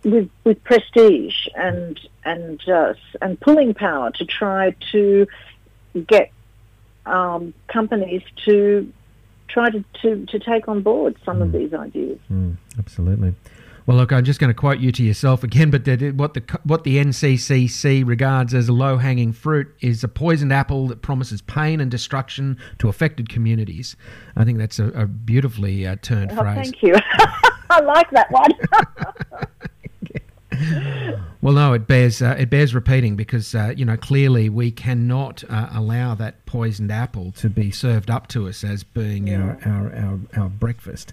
with 0.04 0.28
with 0.44 0.62
prestige 0.64 1.46
and 1.54 1.98
and 2.24 2.60
uh, 2.68 2.94
and 3.22 3.40
pulling 3.40 3.72
power 3.72 4.10
to 4.10 4.24
try 4.24 4.74
to 4.92 5.26
get 6.06 6.32
um, 7.06 7.54
companies 7.68 8.22
to 8.44 8.92
try 9.48 9.70
to, 9.70 9.84
to, 10.02 10.26
to 10.26 10.38
take 10.38 10.68
on 10.68 10.82
board 10.82 11.16
some 11.24 11.38
mm. 11.38 11.42
of 11.42 11.52
these 11.52 11.74
ideas. 11.74 12.18
Mm, 12.30 12.56
absolutely. 12.78 13.34
Well, 13.90 13.98
look, 13.98 14.12
I'm 14.12 14.22
just 14.22 14.38
going 14.38 14.50
to 14.50 14.54
quote 14.54 14.78
you 14.78 14.92
to 14.92 15.02
yourself 15.02 15.42
again, 15.42 15.70
but 15.70 15.84
what 16.14 16.34
the 16.34 16.60
what 16.62 16.84
the 16.84 16.98
NCCC 16.98 18.06
regards 18.06 18.54
as 18.54 18.68
a 18.68 18.72
low-hanging 18.72 19.32
fruit 19.32 19.66
is 19.80 20.04
a 20.04 20.08
poisoned 20.08 20.52
apple 20.52 20.86
that 20.86 21.02
promises 21.02 21.42
pain 21.42 21.80
and 21.80 21.90
destruction 21.90 22.56
to 22.78 22.88
affected 22.88 23.28
communities. 23.28 23.96
I 24.36 24.44
think 24.44 24.58
that's 24.58 24.78
a, 24.78 24.90
a 24.90 25.06
beautifully 25.08 25.88
uh, 25.88 25.96
turned 26.02 26.30
oh, 26.30 26.36
phrase. 26.36 26.70
Thank 26.70 26.82
you. 26.84 26.94
I 27.70 27.80
like 27.80 28.08
that 28.12 28.30
one. 28.30 28.52
well, 31.42 31.54
no, 31.54 31.72
it 31.72 31.88
bears 31.88 32.22
uh, 32.22 32.36
it 32.38 32.48
bears 32.48 32.72
repeating 32.72 33.16
because 33.16 33.56
uh, 33.56 33.74
you 33.76 33.84
know 33.84 33.96
clearly 33.96 34.48
we 34.48 34.70
cannot 34.70 35.42
uh, 35.50 35.68
allow 35.72 36.14
that 36.14 36.46
poisoned 36.46 36.92
apple 36.92 37.32
to 37.32 37.50
be 37.50 37.72
served 37.72 38.08
up 38.08 38.28
to 38.28 38.46
us 38.46 38.62
as 38.62 38.84
being 38.84 39.26
yeah. 39.26 39.56
our, 39.66 39.72
our, 39.72 39.92
our 39.96 40.20
our 40.42 40.48
breakfast. 40.48 41.12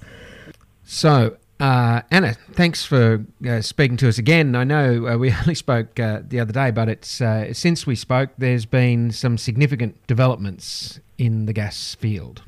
So. 0.84 1.38
Uh, 1.60 2.02
Anna, 2.12 2.36
thanks 2.52 2.86
for 2.86 3.26
uh, 3.48 3.62
speaking 3.62 3.98
to 3.98 4.08
us 4.08 4.18
again. 4.20 4.56
I 4.56 4.64
know 4.64 5.08
uh, 5.08 5.18
we 5.18 5.32
only 5.42 5.56
spoke 5.56 5.96
the 5.96 6.40
other 6.40 6.54
day, 6.54 6.72
but 6.72 6.90
it's 6.90 7.22
since 7.58 7.88
we 7.88 7.96
spoke, 7.96 8.30
there's 8.38 8.66
been 8.66 9.12
some 9.12 9.38
significant 9.38 9.96
developments 10.08 11.00
in 11.18 11.46
the 11.46 11.54
gas 11.54 11.96
field. 11.96 12.44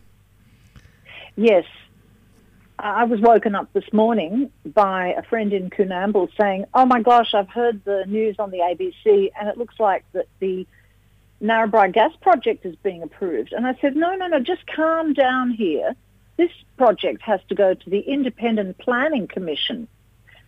Yes, 1.35 1.65
I 2.79 3.03
was 3.03 3.19
woken 3.19 3.55
up 3.55 3.71
this 3.73 3.91
morning 3.91 4.51
by 4.65 5.13
a 5.17 5.23
friend 5.23 5.51
in 5.51 5.69
Coonamble 5.69 6.29
saying, 6.39 6.65
"Oh 6.73 6.85
my 6.85 7.01
gosh, 7.01 7.33
I've 7.33 7.49
heard 7.49 7.83
the 7.83 8.05
news 8.07 8.37
on 8.39 8.51
the 8.51 8.59
ABC, 8.59 9.31
and 9.39 9.49
it 9.49 9.57
looks 9.57 9.75
like 9.79 10.05
that 10.13 10.27
the 10.39 10.65
Narrabri 11.41 11.91
gas 11.91 12.11
project 12.21 12.65
is 12.65 12.75
being 12.77 13.03
approved." 13.03 13.51
And 13.51 13.67
I 13.67 13.75
said, 13.81 13.95
"No, 13.95 14.15
no, 14.15 14.27
no, 14.27 14.39
just 14.39 14.65
calm 14.67 15.13
down 15.13 15.51
here. 15.51 15.95
This 16.41 16.51
project 16.77 17.21
has 17.23 17.41
to 17.49 17.55
go 17.55 17.73
to 17.73 17.89
the 17.89 17.99
Independent 17.99 18.77
Planning 18.77 19.27
Commission." 19.27 19.87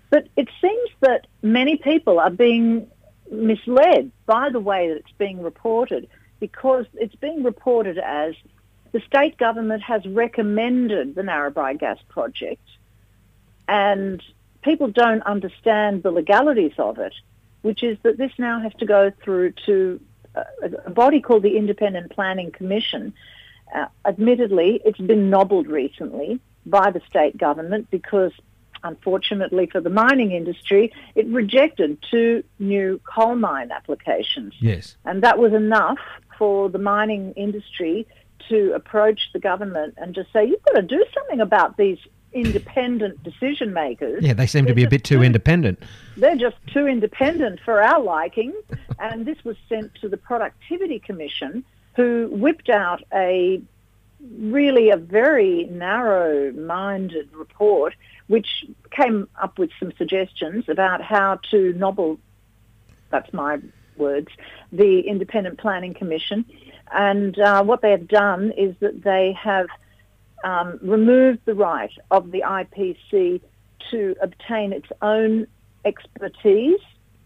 But 0.10 0.24
it 0.36 0.48
seems 0.64 0.90
that 1.02 1.28
many 1.42 1.76
people 1.78 2.20
are 2.20 2.36
being 2.48 2.88
misled 3.32 4.12
by 4.26 4.50
the 4.50 4.60
way 4.60 4.90
that 4.90 4.98
it's 4.98 5.18
being 5.18 5.42
reported 5.42 6.08
because 6.40 6.86
it's 6.96 7.16
being 7.16 7.44
reported 7.44 7.98
as 7.98 8.34
the 8.92 9.00
state 9.12 9.38
government 9.38 9.82
has 9.84 10.06
recommended 10.06 11.16
the 11.16 11.22
Narrabri 11.22 11.80
gas 11.80 11.98
project 12.10 12.68
and 13.68 14.22
people 14.62 14.90
don't 14.90 15.24
understand 15.24 16.04
the 16.04 16.12
legalities 16.12 16.74
of 16.78 17.00
it, 17.00 17.14
which 17.62 17.84
is 17.84 17.98
that 18.04 18.18
this 18.18 18.32
now 18.38 18.60
has 18.60 18.74
to 18.80 18.86
go 18.86 19.12
through 19.24 19.52
to 19.66 20.00
a, 20.36 20.90
body 20.90 21.22
called 21.22 21.44
the 21.44 21.58
Independent 21.58 22.12
Planning 22.12 22.52
Commission. 22.52 23.14
Uh, 23.74 23.86
admittedly, 24.06 24.82
it's 24.86 25.00
been 25.00 25.30
nobbled 25.30 25.68
recently 25.68 26.40
by 26.66 26.92
the 26.92 27.02
state 27.10 27.38
government 27.38 27.90
because 27.90 28.32
unfortunately 28.84 29.68
for 29.72 29.82
the 29.82 29.90
mining 29.90 30.32
industry, 30.32 30.92
it 31.16 31.26
rejected 31.28 31.98
two 32.10 32.44
new 32.60 33.00
coal 33.04 33.36
mine 33.36 33.72
applications. 33.72 34.54
Yes. 34.60 34.96
And 35.06 35.24
that 35.24 35.38
was 35.38 35.54
enough 35.54 36.00
for 36.38 36.70
the 36.70 36.80
mining 36.80 37.34
industry 37.34 38.08
to 38.50 38.74
approach 38.74 39.30
the 39.34 39.40
government 39.40 39.94
and 39.98 40.16
just 40.16 40.32
say, 40.34 40.46
you've 40.46 40.64
got 40.64 40.74
to 40.74 40.82
do 40.82 41.06
something 41.14 41.42
about 41.42 41.78
these 41.78 42.00
independent 42.34 43.22
decision 43.24 43.74
makers. 43.74 44.24
Yeah, 44.24 44.34
they 44.34 44.48
seem 44.48 44.66
to 44.66 44.74
be 44.74 44.84
a 44.84 44.90
bit 44.90 45.04
too, 45.04 45.18
too 45.18 45.24
independent. 45.24 45.84
They're 46.18 46.38
just 46.38 46.56
too 46.68 46.88
independent 46.88 47.60
for 47.64 47.82
our 47.82 48.02
liking. 48.02 48.54
and 49.00 49.26
this 49.26 49.38
was 49.44 49.58
sent 49.68 49.94
to 49.96 50.10
the 50.10 50.18
Productivity 50.18 51.00
Commission, 51.00 51.64
who 51.96 52.30
whipped 52.32 52.70
out 52.70 53.04
a 53.14 53.62
really 54.38 54.90
a 54.92 54.98
very 54.98 55.66
narrow-minded 55.66 57.34
report, 57.34 57.96
which 58.28 58.66
came 58.92 59.28
up 59.42 59.58
with 59.58 59.72
some 59.80 59.92
suggestions 59.98 60.66
about 60.70 61.02
how 61.02 61.40
to 61.50 61.74
nobble. 61.74 62.20
That's 63.10 63.32
my 63.34 63.60
words. 63.98 64.30
The 64.72 65.02
Independent 65.02 65.58
Planning 65.60 65.94
Commission, 65.94 66.46
and 66.92 67.38
uh, 67.40 67.64
what 67.64 67.82
they 67.82 67.92
have 67.92 68.08
done 68.08 68.52
is 68.52 68.76
that 68.80 69.04
they 69.04 69.34
have 69.34 69.68
um, 70.44 70.80
removed 70.82 71.40
the 71.46 71.56
right 71.56 71.92
of 72.10 72.32
the 72.32 72.44
IPC 72.46 73.42
to 73.92 74.16
obtain 74.22 74.74
its 74.74 74.88
own 75.02 75.48
expertise. 75.86 76.80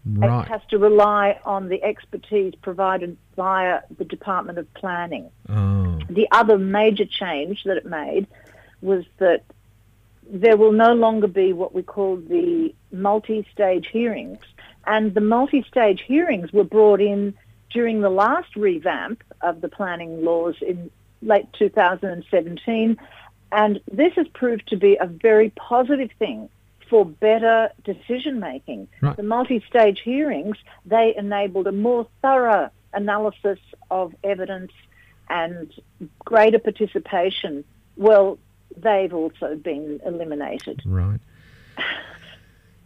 Right. 0.08 0.42
It 0.42 0.48
has 0.48 0.60
to 0.70 0.78
rely 0.78 1.40
on 1.44 1.68
the 1.68 1.82
expertise 1.82 2.54
provided 2.62 3.16
via 3.34 3.80
the 3.98 4.04
Department 4.04 4.58
of 4.58 4.72
Planning. 4.74 5.30
Oh. 5.48 5.98
The 6.08 6.28
other 6.30 6.58
major 6.58 7.04
change 7.04 7.64
that 7.64 7.76
it 7.76 7.86
made 7.86 8.28
was 8.80 9.04
that 9.18 9.42
there 10.28 10.56
will 10.56 10.72
no 10.72 10.94
longer 10.94 11.26
be 11.26 11.52
what 11.52 11.74
we 11.74 11.82
call 11.82 12.16
the 12.16 12.72
multi-stage 12.92 13.88
hearings. 13.92 14.38
And 14.86 15.12
the 15.12 15.20
multi-stage 15.20 16.02
hearings 16.06 16.52
were 16.52 16.64
brought 16.64 17.00
in 17.00 17.34
during 17.70 18.00
the 18.00 18.10
last 18.10 18.54
revamp 18.54 19.24
of 19.40 19.60
the 19.60 19.68
planning 19.68 20.24
laws 20.24 20.54
in 20.60 20.90
late 21.20 21.52
2017. 21.54 22.96
And 23.50 23.80
this 23.90 24.12
has 24.14 24.28
proved 24.28 24.68
to 24.68 24.76
be 24.76 24.96
a 25.00 25.06
very 25.06 25.50
positive 25.50 26.10
thing 26.18 26.48
for 26.88 27.04
better 27.04 27.70
decision 27.84 28.40
making. 28.40 28.88
Right. 29.00 29.16
The 29.16 29.22
multi-stage 29.22 30.00
hearings, 30.04 30.56
they 30.84 31.14
enabled 31.16 31.66
a 31.66 31.72
more 31.72 32.06
thorough 32.22 32.70
analysis 32.92 33.58
of 33.90 34.14
evidence 34.24 34.72
and 35.28 35.72
greater 36.24 36.58
participation. 36.58 37.64
Well, 37.96 38.38
they've 38.76 39.12
also 39.12 39.56
been 39.56 40.00
eliminated. 40.04 40.82
Right. 40.84 41.20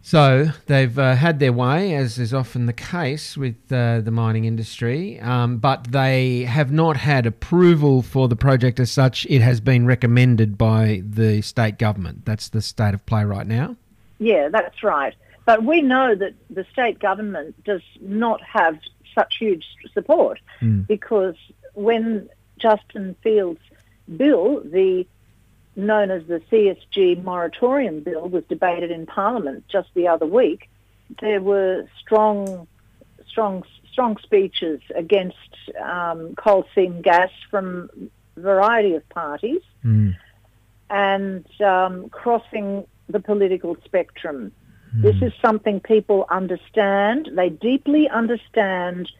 So 0.03 0.49
they've 0.65 0.97
uh, 0.97 1.15
had 1.15 1.39
their 1.39 1.53
way, 1.53 1.93
as 1.93 2.17
is 2.17 2.33
often 2.33 2.65
the 2.65 2.73
case 2.73 3.37
with 3.37 3.55
uh, 3.71 4.01
the 4.01 4.09
mining 4.09 4.45
industry, 4.45 5.19
um, 5.19 5.59
but 5.59 5.91
they 5.91 6.43
have 6.45 6.71
not 6.71 6.97
had 6.97 7.27
approval 7.27 8.01
for 8.01 8.27
the 8.27 8.35
project 8.35 8.79
as 8.79 8.91
such. 8.91 9.27
It 9.29 9.41
has 9.41 9.61
been 9.61 9.85
recommended 9.85 10.57
by 10.57 11.03
the 11.07 11.41
state 11.43 11.77
government. 11.77 12.25
That's 12.25 12.49
the 12.49 12.61
state 12.61 12.95
of 12.95 13.05
play 13.05 13.23
right 13.23 13.45
now. 13.45 13.77
Yeah, 14.21 14.49
that's 14.49 14.83
right. 14.83 15.15
But 15.45 15.63
we 15.63 15.81
know 15.81 16.13
that 16.13 16.33
the 16.51 16.63
state 16.71 16.99
government 16.99 17.61
does 17.63 17.81
not 17.99 18.39
have 18.43 18.77
such 19.15 19.37
huge 19.39 19.65
support 19.93 20.39
Mm. 20.61 20.85
because 20.87 21.35
when 21.73 22.29
Justin 22.59 23.15
Field's 23.23 23.59
bill, 24.15 24.61
the 24.63 25.07
known 25.75 26.11
as 26.11 26.23
the 26.27 26.39
CSG 26.51 27.15
moratorium 27.23 28.01
bill, 28.01 28.27
was 28.29 28.43
debated 28.45 28.91
in 28.91 29.05
Parliament 29.07 29.63
just 29.67 29.89
the 29.95 30.07
other 30.07 30.27
week, 30.27 30.69
there 31.19 31.41
were 31.41 31.87
strong, 31.99 32.67
strong, 33.27 33.63
strong 33.91 34.17
speeches 34.17 34.81
against 34.93 35.37
um, 35.81 36.35
coal 36.35 36.65
seam 36.75 37.01
gas 37.01 37.31
from 37.49 37.89
a 38.37 38.39
variety 38.39 38.93
of 38.93 39.07
parties 39.09 39.61
Mm. 39.83 40.15
and 40.91 41.61
um, 41.61 42.09
crossing 42.09 42.85
the 43.09 43.19
political 43.19 43.75
spectrum. 43.85 44.51
This 44.93 45.17
hmm. 45.17 45.25
is 45.25 45.33
something 45.41 45.79
people 45.79 46.25
understand. 46.29 47.29
They 47.33 47.49
deeply 47.49 48.09
understand 48.09 49.11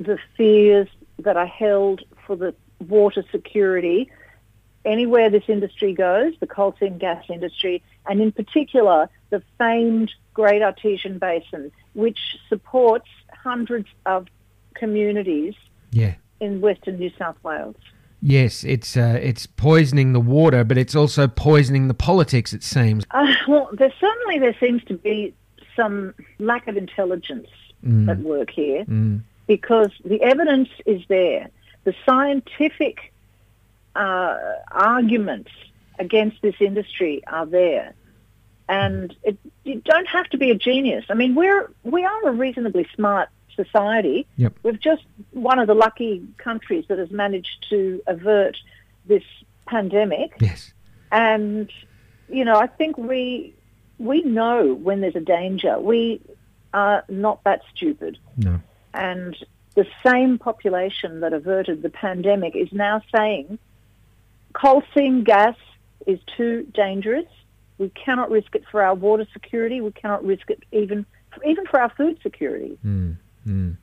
the 0.00 0.18
fears 0.36 0.88
that 1.18 1.36
are 1.36 1.46
held 1.46 2.02
for 2.26 2.36
the 2.36 2.54
water 2.88 3.24
security 3.30 4.10
anywhere 4.84 5.30
this 5.30 5.44
industry 5.48 5.92
goes, 5.92 6.34
the 6.40 6.46
coal 6.46 6.74
seam 6.78 6.98
gas 6.98 7.24
industry, 7.28 7.82
and 8.06 8.20
in 8.20 8.32
particular 8.32 9.08
the 9.30 9.42
famed 9.58 10.10
Great 10.34 10.62
Artesian 10.62 11.18
Basin, 11.18 11.70
which 11.94 12.18
supports 12.48 13.08
hundreds 13.32 13.88
of 14.06 14.28
communities 14.74 15.54
Yeah. 15.90 16.14
in 16.40 16.60
western 16.60 16.98
New 16.98 17.10
South 17.18 17.36
Wales. 17.42 17.76
Yes, 18.24 18.62
it's 18.62 18.96
uh, 18.96 19.18
it's 19.20 19.46
poisoning 19.46 20.12
the 20.12 20.20
water, 20.20 20.62
but 20.62 20.78
it's 20.78 20.94
also 20.94 21.26
poisoning 21.26 21.88
the 21.88 21.94
politics. 21.94 22.52
It 22.52 22.62
seems. 22.62 23.04
Uh, 23.10 23.26
well, 23.48 23.68
there 23.72 23.92
certainly 24.00 24.38
there 24.38 24.56
seems 24.60 24.84
to 24.84 24.94
be 24.94 25.34
some 25.76 26.14
lack 26.38 26.68
of 26.68 26.76
intelligence 26.76 27.48
Mm. 27.84 28.08
at 28.08 28.18
work 28.20 28.50
here 28.50 28.84
Mm. 28.84 29.22
because 29.48 29.90
the 30.04 30.22
evidence 30.22 30.68
is 30.86 31.02
there. 31.08 31.48
The 31.82 31.92
scientific 32.06 33.12
uh, 33.96 34.38
arguments 34.70 35.50
against 35.98 36.40
this 36.42 36.54
industry 36.60 37.22
are 37.26 37.44
there. 37.44 37.92
And 38.68 39.14
it, 39.24 39.36
you 39.64 39.82
don't 39.84 40.06
have 40.06 40.28
to 40.30 40.38
be 40.38 40.52
a 40.52 40.54
genius. 40.54 41.04
I 41.10 41.14
mean, 41.14 41.34
we're, 41.34 41.70
we 41.82 42.04
are 42.04 42.28
a 42.28 42.32
reasonably 42.32 42.86
smart 42.94 43.28
society. 43.54 44.26
Yep. 44.36 44.54
We're 44.62 44.72
just 44.72 45.04
one 45.32 45.58
of 45.58 45.66
the 45.66 45.74
lucky 45.74 46.26
countries 46.38 46.84
that 46.88 46.98
has 46.98 47.10
managed 47.10 47.66
to 47.70 48.02
avert 48.06 48.56
this 49.06 49.24
pandemic. 49.66 50.34
Yes. 50.40 50.72
And, 51.10 51.70
you 52.28 52.44
know, 52.44 52.56
I 52.56 52.66
think 52.66 52.96
we, 52.96 53.54
we 53.98 54.22
know 54.22 54.74
when 54.74 55.00
there's 55.00 55.16
a 55.16 55.20
danger. 55.20 55.78
We 55.78 56.20
are 56.72 57.04
not 57.08 57.44
that 57.44 57.62
stupid. 57.74 58.18
No. 58.36 58.60
And 58.94 59.36
the 59.74 59.86
same 60.04 60.38
population 60.38 61.20
that 61.20 61.32
averted 61.32 61.82
the 61.82 61.90
pandemic 61.90 62.54
is 62.56 62.72
now 62.72 63.02
saying 63.14 63.58
coal 64.52 64.82
seam 64.94 65.24
gas 65.24 65.56
is 66.06 66.18
too 66.36 66.66
dangerous. 66.74 67.26
We 67.78 67.88
cannot 67.90 68.30
risk 68.30 68.54
it 68.54 68.64
for 68.70 68.82
our 68.82 68.94
water 68.94 69.26
security. 69.32 69.80
We 69.80 69.92
cannot 69.92 70.24
risk 70.24 70.50
it 70.50 70.62
even 70.72 71.06
even 71.46 71.66
for 71.66 71.80
our 71.80 71.88
food 71.90 72.18
security. 72.22 72.78
Mm. 72.84 73.16
Mm. 73.46 73.76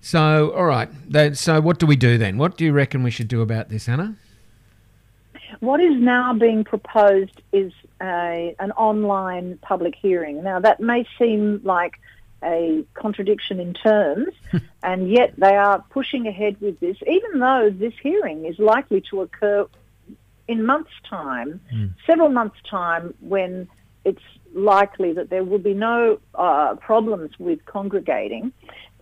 So, 0.00 0.52
all 0.54 0.66
right. 0.66 0.88
That, 1.10 1.36
so, 1.36 1.60
what 1.60 1.78
do 1.78 1.86
we 1.86 1.96
do 1.96 2.16
then? 2.18 2.38
What 2.38 2.56
do 2.56 2.64
you 2.64 2.72
reckon 2.72 3.02
we 3.02 3.10
should 3.10 3.28
do 3.28 3.40
about 3.42 3.68
this, 3.70 3.88
Anna? 3.88 4.16
What 5.60 5.80
is 5.80 6.00
now 6.00 6.34
being 6.34 6.64
proposed 6.64 7.40
is 7.52 7.72
a, 8.00 8.54
an 8.58 8.72
online 8.72 9.58
public 9.62 9.94
hearing. 9.94 10.42
Now, 10.42 10.60
that 10.60 10.80
may 10.80 11.06
seem 11.18 11.60
like 11.64 11.94
a 12.44 12.84
contradiction 12.94 13.58
in 13.58 13.72
terms, 13.74 14.34
and 14.82 15.10
yet 15.10 15.34
they 15.38 15.56
are 15.56 15.82
pushing 15.90 16.26
ahead 16.26 16.60
with 16.60 16.78
this, 16.80 16.96
even 17.06 17.40
though 17.40 17.70
this 17.70 17.94
hearing 18.02 18.44
is 18.44 18.58
likely 18.58 19.00
to 19.10 19.22
occur 19.22 19.66
in 20.46 20.64
months' 20.64 20.90
time, 21.08 21.60
Mm. 21.74 21.94
several 22.06 22.28
months' 22.28 22.60
time, 22.68 23.14
when 23.20 23.66
it's 24.06 24.26
likely 24.54 25.12
that 25.12 25.28
there 25.28 25.44
will 25.44 25.64
be 25.72 25.74
no 25.74 26.18
uh, 26.34 26.74
problems 26.76 27.30
with 27.38 27.58
congregating. 27.66 28.52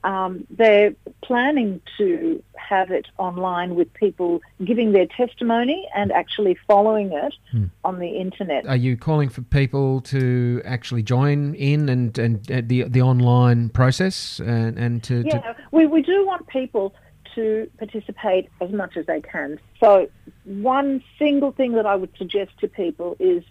Um, 0.03 0.47
they're 0.51 0.95
planning 1.23 1.81
to 1.97 2.43
have 2.57 2.91
it 2.91 3.07
online 3.17 3.75
with 3.75 3.89
people 3.95 4.41
giving 4.63 4.93
their 4.93 5.07
testimony 5.07 5.81
and 5.95 6.13
actually 6.13 6.57
following 6.67 7.13
it 7.13 7.35
Hmm. 7.53 7.67
on 7.89 7.95
the 8.05 8.09
internet. 8.25 8.67
Are 8.67 8.77
you 8.77 8.97
calling 8.99 9.31
for 9.31 9.43
people 9.61 10.03
to 10.15 10.61
actually 10.65 11.03
join 11.03 11.55
in 11.55 11.89
and, 11.89 12.19
and 12.19 12.35
uh, 12.51 12.61
the 12.71 12.79
the 12.97 13.03
online 13.03 13.71
process 13.71 14.41
and, 14.41 14.79
and 14.85 15.03
to, 15.09 15.23
to 15.23 15.29
Yeah, 15.29 15.55
we, 15.77 15.87
we 15.87 16.03
do 16.03 16.27
want 16.27 16.43
people 16.49 16.95
to 17.35 17.69
participate 17.79 18.45
as 18.61 18.71
much 18.81 18.97
as 18.97 19.07
they 19.07 19.21
can. 19.21 19.59
So 19.81 20.09
one 20.45 21.03
single 21.19 21.53
thing 21.53 21.73
that 21.79 21.87
I 21.87 21.97
would 22.01 22.15
suggest 22.17 22.51
to 22.61 22.69
people 22.69 23.17
is 23.19 23.43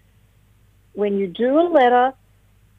when 0.94 1.18
you 1.18 1.26
do 1.26 1.58
a 1.60 1.66
letter 1.68 2.12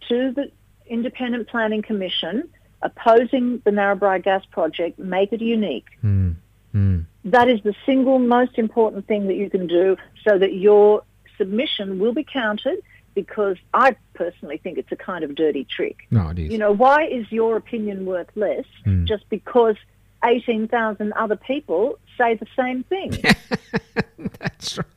to 0.10 0.32
the 0.32 0.52
Independent 0.88 1.48
Planning 1.48 1.82
Commission 1.82 2.50
opposing 2.82 3.62
the 3.66 3.72
Narrabri 3.72 4.24
Gas 4.24 4.46
Project, 4.52 5.00
make 5.00 5.34
it 5.34 5.42
unique. 5.42 5.88
Mm, 6.04 6.36
mm. 6.74 7.06
That 7.26 7.50
is 7.50 7.62
the 7.64 7.74
single 7.86 8.20
most 8.20 8.58
important 8.58 9.08
thing 9.08 9.28
that 9.28 9.36
you 9.36 9.50
can 9.50 9.66
do 9.68 9.98
so 10.28 10.38
that 10.38 10.54
your 10.54 11.04
submission 11.38 12.00
will 12.00 12.14
be 12.14 12.24
counted 12.24 12.84
because 13.16 13.58
I 13.74 13.96
personally 14.14 14.58
think 14.58 14.78
it's 14.78 14.92
a 14.92 14.96
kind 14.96 15.24
of 15.24 15.36
dirty 15.36 15.64
trick. 15.64 16.06
No, 16.12 16.30
it 16.30 16.40
is. 16.40 16.52
You 16.52 16.58
know, 16.58 16.72
why 16.72 17.06
is 17.06 17.32
your 17.32 17.56
opinion 17.58 18.06
worth 18.06 18.30
less 18.36 18.66
Hmm. 18.84 19.06
just 19.06 19.28
because 19.30 19.78
18,000 20.26 21.14
other 21.14 21.36
people 21.36 21.98
say 22.18 22.36
the 22.36 22.48
same 22.58 22.84
thing? 22.84 23.12
That's 24.40 24.78
right. 24.78 24.88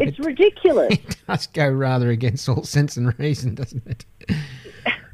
It's 0.00 0.18
ridiculous. 0.18 0.94
It 0.94 1.16
does 1.26 1.46
go 1.48 1.68
rather 1.68 2.10
against 2.10 2.48
all 2.48 2.64
sense 2.64 2.96
and 2.96 3.16
reason, 3.18 3.54
doesn't 3.54 3.86
it? 3.86 4.04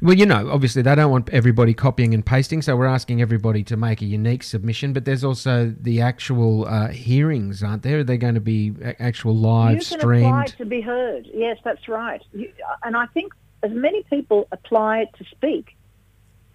Well, 0.01 0.15
you 0.15 0.25
know, 0.25 0.49
obviously 0.51 0.81
they 0.81 0.93
don't 0.93 1.09
want 1.09 1.29
everybody 1.29 1.73
copying 1.73 2.13
and 2.13 2.23
pasting, 2.23 2.61
so 2.61 2.75
we're 2.75 2.85
asking 2.85 3.21
everybody 3.21 3.63
to 3.63 3.77
make 3.77 4.01
a 4.01 4.05
unique 4.05 4.43
submission. 4.43 4.93
But 4.93 5.05
there's 5.05 5.23
also 5.23 5.73
the 5.79 6.01
actual 6.01 6.67
uh, 6.67 6.89
hearings, 6.89 7.63
aren't 7.63 7.83
there? 7.83 7.99
Are 7.99 8.03
they 8.03 8.17
going 8.17 8.35
to 8.35 8.39
be 8.41 8.73
actual 8.99 9.35
live 9.35 9.79
you 9.79 9.85
can 9.85 9.99
streamed? 9.99 10.25
apply 10.25 10.45
to 10.57 10.65
be 10.65 10.81
heard. 10.81 11.27
Yes, 11.33 11.57
that's 11.63 11.87
right. 11.87 12.21
You, 12.33 12.51
and 12.83 12.95
I 12.95 13.07
think 13.07 13.33
as 13.63 13.71
many 13.71 14.03
people 14.03 14.47
apply 14.51 15.05
to 15.17 15.25
speak, 15.31 15.75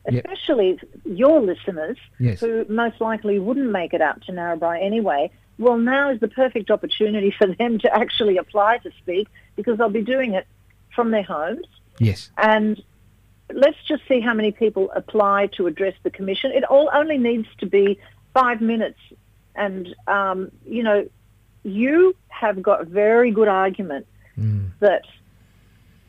especially 0.06 0.70
yep. 0.70 1.00
your 1.04 1.40
listeners, 1.40 1.98
yes. 2.18 2.40
who 2.40 2.64
most 2.68 3.00
likely 3.00 3.38
wouldn't 3.38 3.70
make 3.70 3.92
it 3.92 4.00
out 4.00 4.22
to 4.22 4.32
Narrabri 4.32 4.84
anyway. 4.84 5.30
Well, 5.58 5.76
now 5.76 6.10
is 6.10 6.20
the 6.20 6.28
perfect 6.28 6.70
opportunity 6.70 7.30
for 7.38 7.46
them 7.46 7.78
to 7.80 7.94
actually 7.94 8.36
apply 8.38 8.78
to 8.78 8.90
speak 8.98 9.28
because 9.56 9.78
they'll 9.78 9.88
be 9.88 10.02
doing 10.02 10.34
it 10.34 10.46
from 10.94 11.10
their 11.10 11.22
homes. 11.22 11.66
Yes. 11.98 12.30
And 12.38 12.82
let's 13.52 13.76
just 13.86 14.02
see 14.08 14.20
how 14.20 14.34
many 14.34 14.52
people 14.52 14.90
apply 14.94 15.48
to 15.56 15.66
address 15.66 15.94
the 16.02 16.10
commission. 16.10 16.52
It 16.52 16.64
all 16.64 16.90
only 16.92 17.18
needs 17.18 17.48
to 17.58 17.66
be 17.66 17.98
five 18.32 18.60
minutes, 18.60 18.98
and 19.54 19.94
um, 20.06 20.50
you 20.66 20.82
know, 20.82 21.08
you 21.62 22.16
have 22.28 22.62
got 22.62 22.80
a 22.80 22.84
very 22.84 23.30
good 23.30 23.48
argument 23.48 24.06
mm. 24.38 24.70
that 24.80 25.02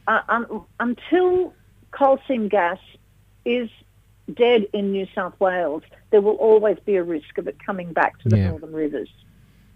uh, 0.07 0.21
um, 0.29 0.65
until 0.79 1.53
coal 1.91 2.19
seam 2.27 2.47
gas 2.47 2.79
is 3.45 3.69
dead 4.33 4.67
in 4.73 4.91
New 4.91 5.07
South 5.13 5.39
Wales, 5.39 5.83
there 6.09 6.21
will 6.21 6.35
always 6.35 6.77
be 6.85 6.95
a 6.95 7.03
risk 7.03 7.37
of 7.37 7.47
it 7.47 7.57
coming 7.63 7.93
back 7.93 8.19
to 8.19 8.29
the 8.29 8.37
yeah. 8.37 8.49
northern 8.49 8.73
rivers. 8.73 9.09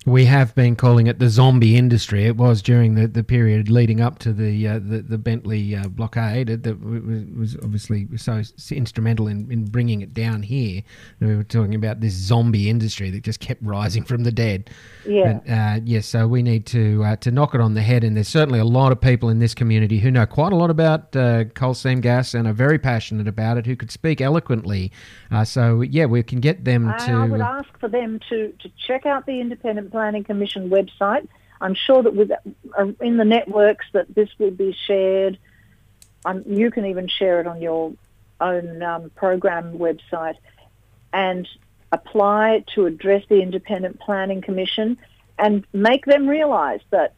We 0.06 0.26
have 0.26 0.54
been 0.54 0.76
calling 0.76 1.08
it 1.08 1.18
the 1.18 1.30
zombie 1.30 1.76
industry. 1.76 2.26
It 2.26 2.38
was 2.38 2.62
during 2.62 2.94
the, 2.94 3.08
the 3.08 3.24
period 3.24 3.70
leading 3.70 4.02
up 4.02 4.20
to 4.20 4.34
the 4.34 4.68
uh, 4.68 4.74
the, 4.76 5.02
the, 5.02 5.18
Bentley 5.18 5.76
uh, 5.76 5.88
blockade 5.88 6.48
that 6.48 6.80
was, 7.36 7.56
obviously 7.64 8.08
so 8.16 8.44
instrumental 8.70 9.28
in, 9.28 9.52
in 9.52 9.66
bringing 9.66 10.02
it 10.02 10.14
down 10.14 10.44
here. 10.44 10.84
We 11.20 11.36
were 11.36 11.44
talking 11.44 11.74
about 11.74 12.02
this 12.02 12.14
zombie 12.14 12.70
industry 12.70 13.10
that 13.10 13.24
just 13.24 13.40
kept 13.40 13.64
rising 13.64 14.04
from 14.04 14.24
the 14.24 14.32
dead. 14.32 14.70
Yeah. 15.08 15.40
But, 15.44 15.52
uh, 15.52 15.80
yes, 15.84 15.86
yeah, 15.86 16.02
so 16.02 16.28
we 16.28 16.44
need 16.44 16.68
to 16.68 17.04
uh, 17.04 17.16
to 17.18 17.32
knock 17.32 17.56
it 17.56 17.62
on 17.62 17.74
the 17.74 17.82
head. 17.82 18.04
And 18.04 18.16
there's 18.16 18.28
certainly 18.28 18.60
a 18.60 18.66
lot 18.66 18.92
of 18.92 19.02
people 19.02 19.30
in 19.30 19.40
this 19.40 19.56
community 19.56 19.98
who 19.98 20.12
know 20.12 20.28
quite 20.28 20.54
a 20.54 20.56
lot 20.56 20.70
about 20.70 21.16
uh, 21.16 21.46
coal 21.56 21.74
seam 21.74 22.00
gas 22.00 22.36
and 22.36 22.48
are 22.48 22.54
very 22.54 22.78
passionate 22.78 23.28
about 23.28 23.58
it, 23.58 23.66
who 23.66 23.76
could 23.76 23.90
speak 23.90 24.22
eloquently. 24.22 24.92
Uh, 25.32 25.44
so, 25.44 25.82
yeah, 25.82 26.06
we 26.06 26.22
can 26.22 26.40
get 26.40 26.64
them 26.64 26.94
to. 27.00 27.12
I 27.12 27.26
would 27.26 27.42
ask 27.42 27.80
for 27.80 27.90
them 27.90 28.20
to, 28.30 28.52
to 28.52 28.72
check 28.88 29.08
out 29.08 29.26
the 29.26 29.42
independent 29.42 29.95
Planning 29.96 30.26
Commission 30.26 30.70
website. 30.70 31.26
I'm 31.62 31.74
sure 31.74 32.04
that 32.04 32.14
with 32.14 32.32
uh, 32.32 32.88
in 33.00 33.16
the 33.16 33.24
networks 33.24 33.86
that 33.94 34.14
this 34.14 34.30
will 34.38 34.52
be 34.52 34.76
shared. 34.88 35.38
Um, 36.26 36.44
you 36.46 36.70
can 36.70 36.86
even 36.88 37.08
share 37.08 37.40
it 37.40 37.48
on 37.48 37.62
your 37.62 37.94
own 38.42 38.84
um, 38.84 39.10
program 39.16 39.78
website 39.78 40.36
and 41.14 41.48
apply 41.94 42.66
to 42.74 42.88
address 42.88 43.24
the 43.30 43.42
Independent 43.42 44.00
Planning 44.02 44.42
Commission 44.42 44.98
and 45.40 45.66
make 45.72 46.04
them 46.06 46.28
realise 46.28 46.82
that 46.90 47.14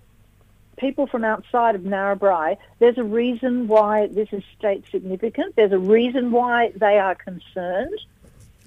people 0.78 1.08
from 1.08 1.24
outside 1.24 1.74
of 1.74 1.82
Narrabri, 1.82 2.58
there's 2.78 3.00
a 3.00 3.04
reason 3.04 3.68
why 3.68 4.08
this 4.08 4.30
is 4.32 4.44
state 4.58 4.84
significant. 4.92 5.56
There's 5.56 5.72
a 5.72 5.80
reason 5.80 6.32
why 6.32 6.72
they 6.76 7.00
are 7.00 7.16
concerned. 7.16 8.00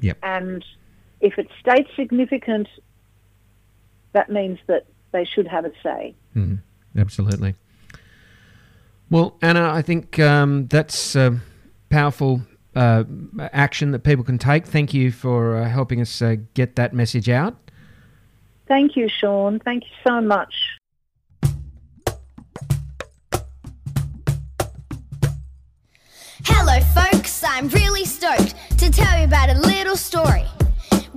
Yep. 0.01 0.19
And 0.23 0.65
if 1.21 1.39
it's 1.39 1.53
state 1.61 1.87
significant, 1.95 2.69
that 4.13 4.31
means 4.31 4.59
that 4.67 4.87
they 5.13 5.25
should 5.25 5.47
have 5.49 5.65
a 5.65 5.73
say. 5.83 6.15
Mm-hmm. 6.37 6.57
Absolutely. 6.99 7.55
Well, 9.11 9.37
Anna, 9.43 9.71
I 9.73 9.83
think 9.83 10.19
um, 10.19 10.67
that's 10.69 11.17
a 11.17 11.41
powerful 11.89 12.43
uh, 12.77 13.05
action 13.53 13.91
that 13.91 14.01
people 14.01 14.25
can 14.25 14.39
take. 14.39 14.67
Thank 14.67 14.95
you 14.95 15.11
for 15.11 15.57
uh, 15.57 15.69
helping 15.69 16.01
us 16.01 16.23
uh, 16.23 16.37
get 16.55 16.77
that 16.77 16.93
message 16.93 17.29
out. 17.29 17.57
Thank 18.69 18.97
you, 18.97 19.09
Sean. 19.09 19.59
Thank 19.59 19.85
you 19.85 19.91
so 20.07 20.21
much. 20.21 20.55
Hello, 26.45 26.81
folks. 26.95 27.43
I'm 27.43 27.69
really 27.69 28.05
stoked 28.05 28.55
to 28.79 28.91
tell 28.91 29.19
you 29.19 29.25
about 29.25 29.51
a 29.51 29.59
little 29.59 29.97
story. 29.97 30.45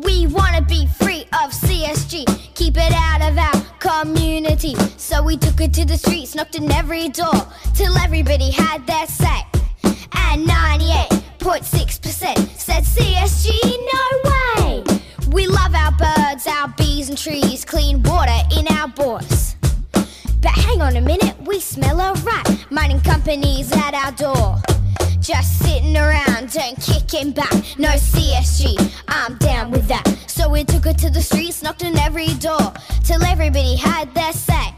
We 0.04 0.28
want 0.28 0.56
to 0.56 0.62
be 0.64 0.88
free 0.88 1.24
of 1.42 1.52
CSG, 1.52 2.26
keep 2.56 2.76
it 2.78 2.94
out 2.94 3.22
of 3.22 3.38
our 3.38 3.62
community. 3.80 4.76
So 4.98 5.24
we 5.24 5.38
took 5.38 5.62
it 5.62 5.74
to 5.76 5.86
the 5.86 5.98
streets, 5.98 6.36
knocked 6.36 6.60
on 6.60 6.70
every 6.72 7.08
door, 7.10 7.48
till 7.74 7.98
everybody 7.98 8.52
had 8.52 8.86
their 8.86 9.08
say. 9.08 9.42
And 10.16 10.46
98.6% 10.48 12.48
said 12.58 12.84
CSG, 12.84 13.50
no 13.94 14.22
way. 14.30 14.84
We 15.32 15.48
love 15.48 15.74
our 15.74 15.92
birds, 15.92 16.48
our 16.48 16.68
bees 16.78 17.10
and 17.10 17.18
trees, 17.18 17.66
clean 17.66 18.04
water 18.04 18.38
in 18.58 18.68
our 18.68 18.88
bores. 18.88 19.56
But 20.42 20.52
hang 20.52 20.82
on 20.82 20.96
a 20.98 21.02
minute, 21.02 21.36
we 21.42 21.60
smell 21.60 22.00
a 22.00 22.14
rat. 22.14 22.66
Mining 22.70 23.02
companies 23.02 23.72
at 23.72 23.94
our 23.94 24.12
door. 24.12 24.73
Just 25.24 25.60
sitting 25.60 25.96
around 25.96 26.58
and 26.58 26.76
kicking 26.82 27.32
back. 27.32 27.54
No 27.80 27.92
CSG, 27.92 28.76
I'm 29.08 29.38
down 29.38 29.72
with 29.72 29.88
that. 29.88 30.06
So 30.28 30.50
we 30.50 30.66
took 30.66 30.86
it 30.86 30.98
to 30.98 31.10
the 31.10 31.22
streets, 31.22 31.64
knocked 31.64 31.86
on 31.86 31.98
every 31.98 32.34
door, 32.40 32.74
till 33.06 33.24
everybody 33.24 33.78
had 33.78 34.14
their 34.14 34.34
say. 34.34 34.74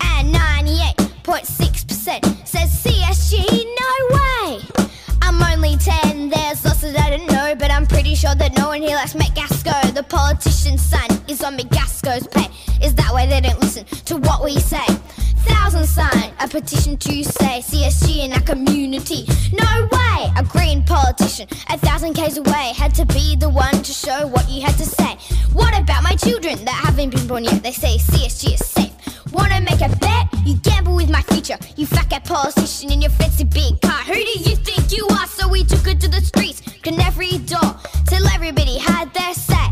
And 0.00 0.34
98.6% 0.34 2.46
says 2.46 2.70
CSG, 2.82 3.66
no 3.78 4.16
way. 4.16 4.83
I'm 5.34 5.58
only 5.58 5.76
10, 5.76 6.28
there's 6.28 6.64
lots 6.64 6.82
that 6.82 6.96
I 6.96 7.16
don't 7.16 7.26
know, 7.26 7.56
but 7.58 7.68
I'm 7.68 7.86
pretty 7.86 8.14
sure 8.14 8.36
that 8.36 8.56
no 8.56 8.68
one 8.68 8.82
here 8.82 8.94
likes 8.94 9.14
Metgasco. 9.14 9.92
The 9.92 10.04
politician's 10.04 10.80
son 10.80 11.10
is 11.26 11.42
on 11.42 11.58
Metgasco's 11.58 12.28
pay. 12.28 12.46
Is 12.84 12.94
that 12.94 13.10
why 13.10 13.26
they 13.26 13.40
don't 13.40 13.60
listen 13.60 13.84
to 13.84 14.16
what 14.16 14.44
we 14.44 14.60
say? 14.60 14.86
Thousands 15.46 15.90
sign 15.90 16.32
a 16.38 16.46
petition 16.46 16.96
to 16.98 17.24
say 17.24 17.62
CSG 17.66 18.24
in 18.24 18.32
our 18.32 18.42
community. 18.42 19.26
No 19.52 19.88
way! 19.90 20.32
A 20.36 20.44
green 20.44 20.84
politician, 20.84 21.48
a 21.68 21.78
thousand 21.78 22.14
k's 22.14 22.38
away, 22.38 22.72
had 22.76 22.94
to 22.94 23.04
be 23.06 23.34
the 23.34 23.48
one 23.48 23.82
to 23.82 23.92
show 23.92 24.28
what 24.28 24.48
you 24.48 24.62
had 24.62 24.76
to 24.78 24.86
say. 24.86 25.16
What 25.52 25.76
about 25.76 26.04
my 26.04 26.14
children 26.14 26.64
that 26.64 26.80
haven't 26.84 27.10
been 27.10 27.26
born 27.26 27.42
yet? 27.44 27.60
They 27.60 27.72
say 27.72 27.96
CSG 27.98 28.54
is 28.54 28.64
safe. 28.64 28.93
Wanna 29.34 29.60
make 29.62 29.80
a 29.80 29.88
bet? 29.96 30.28
You 30.46 30.54
gamble 30.62 30.94
with 30.94 31.10
my 31.10 31.22
future. 31.22 31.58
You 31.76 31.86
fat 31.86 32.24
politician 32.24 32.92
in 32.92 33.02
your 33.02 33.10
fancy 33.10 33.42
big 33.44 33.80
car. 33.80 34.00
Who 34.04 34.14
do 34.14 34.38
you 34.48 34.54
think 34.54 34.92
you 34.96 35.08
are? 35.10 35.26
So 35.26 35.48
we 35.48 35.64
took 35.64 35.88
it 35.88 36.00
to 36.02 36.08
the 36.08 36.20
streets, 36.20 36.62
on 36.86 37.00
every 37.00 37.38
door, 37.38 37.74
till 38.06 38.24
everybody 38.28 38.78
had 38.78 39.12
their 39.12 39.34
say. 39.34 39.66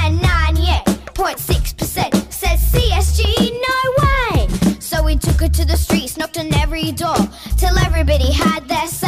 And 0.00 0.18
98.6% 0.20 2.32
says 2.32 2.72
CSG, 2.72 3.52
no 3.68 3.78
way. 4.00 4.48
So 4.80 5.02
we 5.02 5.16
took 5.16 5.42
it 5.42 5.52
to 5.54 5.64
the 5.66 5.76
streets, 5.76 6.16
knocked 6.16 6.38
on 6.38 6.54
every 6.54 6.92
door, 6.92 7.18
till 7.58 7.76
everybody 7.78 8.32
had 8.32 8.66
their 8.66 8.86
say. 8.86 8.99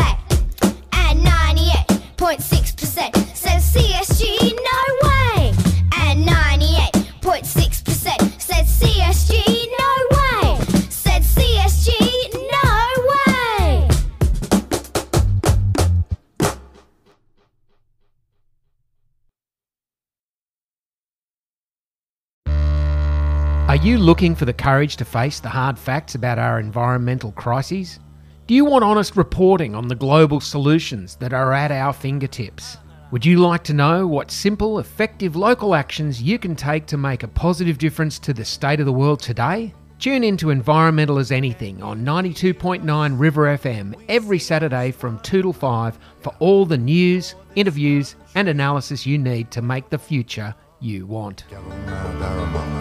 You 23.92 23.98
looking 23.98 24.34
for 24.34 24.46
the 24.46 24.52
courage 24.54 24.96
to 24.96 25.04
face 25.04 25.38
the 25.38 25.50
hard 25.50 25.78
facts 25.78 26.14
about 26.14 26.38
our 26.38 26.58
environmental 26.58 27.30
crises? 27.32 28.00
Do 28.46 28.54
you 28.54 28.64
want 28.64 28.84
honest 28.84 29.16
reporting 29.16 29.74
on 29.74 29.86
the 29.86 29.94
global 29.94 30.40
solutions 30.40 31.16
that 31.16 31.34
are 31.34 31.52
at 31.52 31.70
our 31.70 31.92
fingertips? 31.92 32.78
Would 33.10 33.26
you 33.26 33.38
like 33.40 33.62
to 33.64 33.74
know 33.74 34.06
what 34.06 34.30
simple, 34.30 34.78
effective 34.78 35.36
local 35.36 35.74
actions 35.74 36.22
you 36.22 36.38
can 36.38 36.56
take 36.56 36.86
to 36.86 36.96
make 36.96 37.22
a 37.22 37.28
positive 37.28 37.76
difference 37.76 38.18
to 38.20 38.32
the 38.32 38.46
state 38.46 38.80
of 38.80 38.86
the 38.86 38.92
world 38.94 39.20
today? 39.20 39.74
Tune 39.98 40.24
in 40.24 40.38
to 40.38 40.48
Environmental 40.48 41.18
as 41.18 41.30
Anything 41.30 41.82
on 41.82 42.02
92.9 42.02 43.20
River 43.20 43.58
FM 43.58 43.94
every 44.08 44.38
Saturday 44.38 44.90
from 44.90 45.20
2 45.20 45.42
till 45.42 45.52
5 45.52 45.98
for 46.20 46.34
all 46.38 46.64
the 46.64 46.78
news, 46.78 47.34
interviews, 47.56 48.16
and 48.36 48.48
analysis 48.48 49.04
you 49.04 49.18
need 49.18 49.50
to 49.50 49.60
make 49.60 49.90
the 49.90 49.98
future 49.98 50.54
you 50.82 51.06
want. 51.06 51.44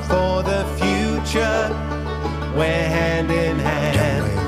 For 0.08 0.44
the 0.44 0.66
future, 1.26 1.70
we're 2.56 2.66
hand 2.66 3.32
in 3.32 3.60
hand. 3.60 4.41